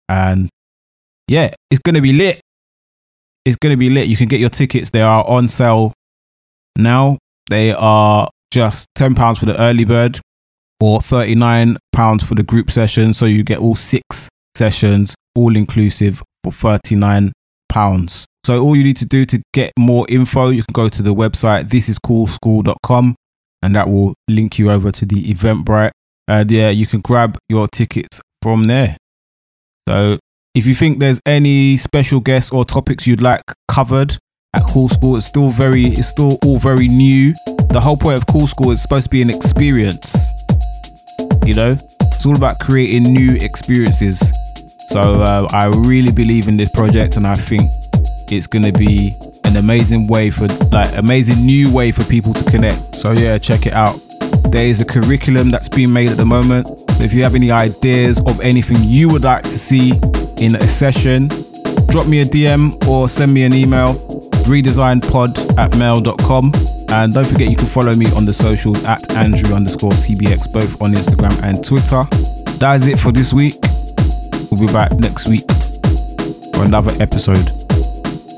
And 0.09 0.49
yeah, 1.27 1.53
it's 1.71 1.81
going 1.81 1.95
to 1.95 2.01
be 2.01 2.13
lit. 2.13 2.41
It's 3.45 3.57
going 3.57 3.73
to 3.73 3.77
be 3.77 3.89
lit. 3.89 4.07
You 4.07 4.17
can 4.17 4.27
get 4.27 4.39
your 4.39 4.49
tickets. 4.49 4.89
They 4.89 5.01
are 5.01 5.25
on 5.27 5.47
sale 5.47 5.93
now. 6.77 7.17
They 7.49 7.71
are 7.71 8.29
just 8.51 8.87
£10 8.97 9.37
for 9.37 9.45
the 9.45 9.59
early 9.59 9.85
bird 9.85 10.19
or 10.79 10.99
£39 10.99 11.77
for 12.25 12.35
the 12.35 12.43
group 12.43 12.71
session. 12.71 13.13
So 13.13 13.25
you 13.25 13.43
get 13.43 13.59
all 13.59 13.75
six 13.75 14.29
sessions, 14.55 15.15
all 15.35 15.55
inclusive, 15.55 16.23
for 16.43 16.51
£39. 16.51 17.31
So 18.45 18.63
all 18.63 18.75
you 18.75 18.83
need 18.83 18.97
to 18.97 19.05
do 19.05 19.25
to 19.25 19.41
get 19.53 19.71
more 19.77 20.05
info, 20.07 20.49
you 20.49 20.63
can 20.63 20.73
go 20.73 20.87
to 20.87 21.01
the 21.01 21.13
website 21.13 21.67
thisiscoolschool.com 21.69 23.15
and 23.61 23.75
that 23.75 23.89
will 23.89 24.13
link 24.29 24.59
you 24.59 24.71
over 24.71 24.91
to 24.91 25.05
the 25.05 25.33
Eventbrite. 25.33 25.91
And 26.27 26.49
yeah, 26.49 26.69
you 26.69 26.87
can 26.87 27.01
grab 27.01 27.37
your 27.49 27.67
tickets 27.67 28.21
from 28.41 28.65
there. 28.65 28.97
So 29.87 30.19
if 30.55 30.65
you 30.65 30.73
think 30.73 30.99
there's 30.99 31.19
any 31.25 31.75
special 31.75 32.21
guests 32.21 32.51
or 32.51 32.63
topics 32.63 33.05
you'd 33.05 33.21
like 33.21 33.41
covered 33.67 34.17
at 34.55 34.63
Cool 34.63 34.87
School, 34.87 35.17
it's 35.17 35.25
still 35.25 35.49
very, 35.49 35.87
it's 35.87 36.07
still 36.07 36.39
all 36.45 36.57
very 36.57 36.87
new. 36.87 37.35
The 37.69 37.81
whole 37.81 37.97
point 37.97 38.17
of 38.17 38.25
Cool 38.27 38.47
School 38.47 38.71
is 38.71 38.81
supposed 38.81 39.03
to 39.03 39.09
be 39.09 39.21
an 39.21 39.29
experience. 39.29 40.15
You 41.45 41.55
know, 41.55 41.75
it's 42.03 42.25
all 42.25 42.37
about 42.37 42.59
creating 42.59 43.03
new 43.03 43.35
experiences. 43.35 44.31
So 44.87 45.01
uh, 45.01 45.47
I 45.51 45.65
really 45.65 46.11
believe 46.13 46.47
in 46.47 46.55
this 46.55 46.71
project, 46.71 47.17
and 47.17 47.27
I 47.27 47.35
think 47.35 47.69
it's 48.31 48.47
to 48.47 48.71
be 48.71 49.13
an 49.43 49.57
amazing 49.57 50.07
way 50.07 50.29
for 50.29 50.47
like 50.71 50.95
amazing 50.95 51.45
new 51.45 51.71
way 51.71 51.91
for 51.91 52.05
people 52.05 52.33
to 52.33 52.49
connect. 52.49 52.95
So 52.95 53.11
yeah, 53.11 53.37
check 53.37 53.65
it 53.65 53.73
out. 53.73 53.99
There 54.51 54.65
is 54.65 54.79
a 54.79 54.85
curriculum 54.85 55.51
that's 55.51 55.67
being 55.67 55.91
made 55.91 56.09
at 56.09 56.17
the 56.17 56.25
moment. 56.25 56.67
If 57.01 57.13
you 57.13 57.23
have 57.23 57.35
any 57.35 57.51
ideas 57.51 58.21
of 58.21 58.39
anything 58.39 58.77
you 58.79 59.09
would 59.09 59.23
like 59.23 59.43
to 59.43 59.49
see 59.49 59.91
in 60.39 60.55
a 60.55 60.67
session, 60.67 61.27
drop 61.87 62.07
me 62.07 62.21
a 62.21 62.25
DM 62.25 62.85
or 62.87 63.07
send 63.09 63.33
me 63.33 63.43
an 63.43 63.53
email, 63.53 63.95
redesignpod 64.45 65.57
at 65.57 65.75
mail.com. 65.77 66.51
And 66.89 67.13
don't 67.13 67.25
forget 67.25 67.49
you 67.49 67.55
can 67.55 67.65
follow 67.67 67.93
me 67.93 68.05
on 68.15 68.25
the 68.25 68.33
socials 68.33 68.83
at 68.85 69.15
Andrew 69.15 69.55
underscore 69.55 69.91
CBX, 69.91 70.51
both 70.51 70.81
on 70.81 70.93
Instagram 70.93 71.41
and 71.43 71.63
Twitter. 71.63 72.03
That 72.59 72.75
is 72.75 72.87
it 72.87 72.99
for 72.99 73.11
this 73.11 73.33
week. 73.33 73.55
We'll 74.51 74.59
be 74.59 74.71
back 74.71 74.91
next 74.93 75.27
week 75.27 75.49
for 76.53 76.63
another 76.63 76.95
episode. 77.01 77.49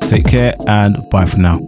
Take 0.02 0.26
care 0.26 0.56
and 0.68 1.08
bye 1.10 1.26
for 1.26 1.38
now. 1.38 1.60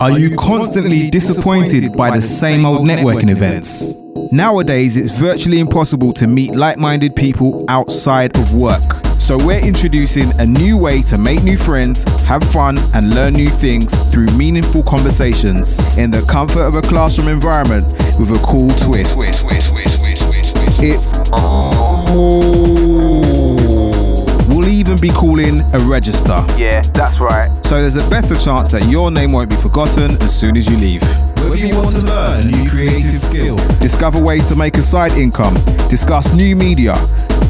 Are 0.00 0.18
you 0.18 0.36
constantly 0.36 1.10
disappointed 1.10 1.92
by 1.92 2.14
the 2.14 2.22
same 2.22 2.64
old 2.64 2.86
networking 2.86 3.30
events? 3.30 3.94
Nowadays, 4.32 4.96
it's 4.96 5.10
virtually 5.10 5.58
impossible 5.58 6.12
to 6.12 6.28
meet 6.28 6.54
like 6.54 6.78
minded 6.78 7.16
people 7.16 7.64
outside 7.66 8.36
of 8.38 8.54
work. 8.54 9.04
So, 9.18 9.36
we're 9.36 9.58
introducing 9.66 10.30
a 10.38 10.46
new 10.46 10.78
way 10.78 11.02
to 11.02 11.18
make 11.18 11.42
new 11.42 11.56
friends, 11.56 12.04
have 12.26 12.44
fun, 12.44 12.78
and 12.94 13.12
learn 13.12 13.32
new 13.32 13.48
things 13.48 13.92
through 14.12 14.26
meaningful 14.36 14.84
conversations 14.84 15.80
in 15.98 16.12
the 16.12 16.22
comfort 16.22 16.60
of 16.60 16.76
a 16.76 16.80
classroom 16.82 17.26
environment 17.26 17.84
with 18.20 18.30
a 18.30 18.40
cool 18.44 18.68
twist. 18.70 19.18
It's 20.82 21.12
We'll 24.48 24.68
even 24.68 25.00
be 25.00 25.08
calling 25.08 25.60
a 25.74 25.78
register. 25.80 26.44
Yeah, 26.56 26.80
that's 26.94 27.18
right. 27.18 27.50
So 27.66 27.80
there's 27.80 27.96
a 27.96 28.08
better 28.08 28.36
chance 28.36 28.70
that 28.70 28.84
your 28.88 29.10
name 29.10 29.32
won't 29.32 29.50
be 29.50 29.56
forgotten 29.56 30.12
as 30.22 30.38
soon 30.38 30.56
as 30.56 30.70
you 30.70 30.76
leave. 30.76 31.02
Whether 31.50 31.66
you 31.66 31.76
want 31.78 31.90
to 31.90 32.04
learn 32.06 32.42
a 32.42 32.46
new 32.46 32.70
creative 32.70 33.18
skill, 33.18 33.56
discover 33.80 34.22
ways 34.22 34.46
to 34.50 34.54
make 34.54 34.76
a 34.76 34.82
side 34.82 35.10
income, 35.18 35.54
discuss 35.88 36.32
new 36.32 36.54
media, 36.54 36.94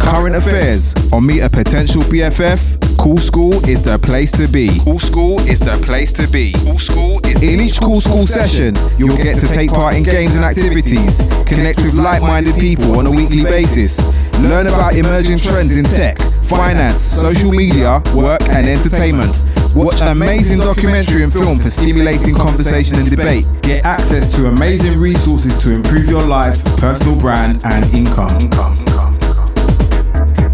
current 0.00 0.34
affairs, 0.34 0.94
or 1.12 1.20
meet 1.20 1.40
a 1.40 1.50
potential 1.50 2.00
BFF, 2.04 2.96
Cool 2.98 3.18
School 3.18 3.52
is 3.68 3.82
the 3.82 3.98
place 3.98 4.32
to 4.32 4.48
be. 4.48 4.80
Cool 4.84 4.98
School 4.98 5.38
is 5.40 5.60
the 5.60 5.72
place 5.84 6.14
to 6.14 6.26
be. 6.28 6.54
Cool 6.64 6.78
School 6.78 7.20
is 7.26 7.42
In 7.42 7.60
each 7.60 7.78
Cool 7.78 8.00
School 8.00 8.24
session, 8.24 8.74
you'll 8.96 9.18
get 9.18 9.38
to 9.40 9.46
take 9.46 9.68
part 9.68 9.94
in 9.94 10.02
games 10.02 10.34
and 10.34 10.46
activities, 10.46 11.18
connect 11.44 11.82
with 11.82 11.92
like-minded 11.92 12.54
people 12.54 12.96
on 12.96 13.06
a 13.06 13.10
weekly 13.10 13.44
basis, 13.44 14.00
learn 14.40 14.66
about 14.66 14.94
emerging 14.94 15.36
trends 15.36 15.76
in 15.76 15.84
tech, 15.84 16.16
finance, 16.44 17.02
social 17.02 17.52
media, 17.52 18.02
work, 18.14 18.40
and 18.48 18.66
entertainment. 18.66 19.36
Watch 19.74 20.00
amazing 20.00 20.58
documentary 20.58 21.22
and 21.22 21.32
film 21.32 21.58
for 21.58 21.70
stimulating 21.70 22.34
conversation 22.34 22.98
and 22.98 23.08
debate. 23.08 23.46
Get 23.62 23.84
access 23.84 24.34
to 24.34 24.48
amazing 24.48 24.98
resources 24.98 25.56
to 25.62 25.72
improve 25.72 26.08
your 26.08 26.26
life, 26.26 26.62
personal 26.76 27.18
brand, 27.18 27.64
and 27.64 27.84
income. 27.94 28.38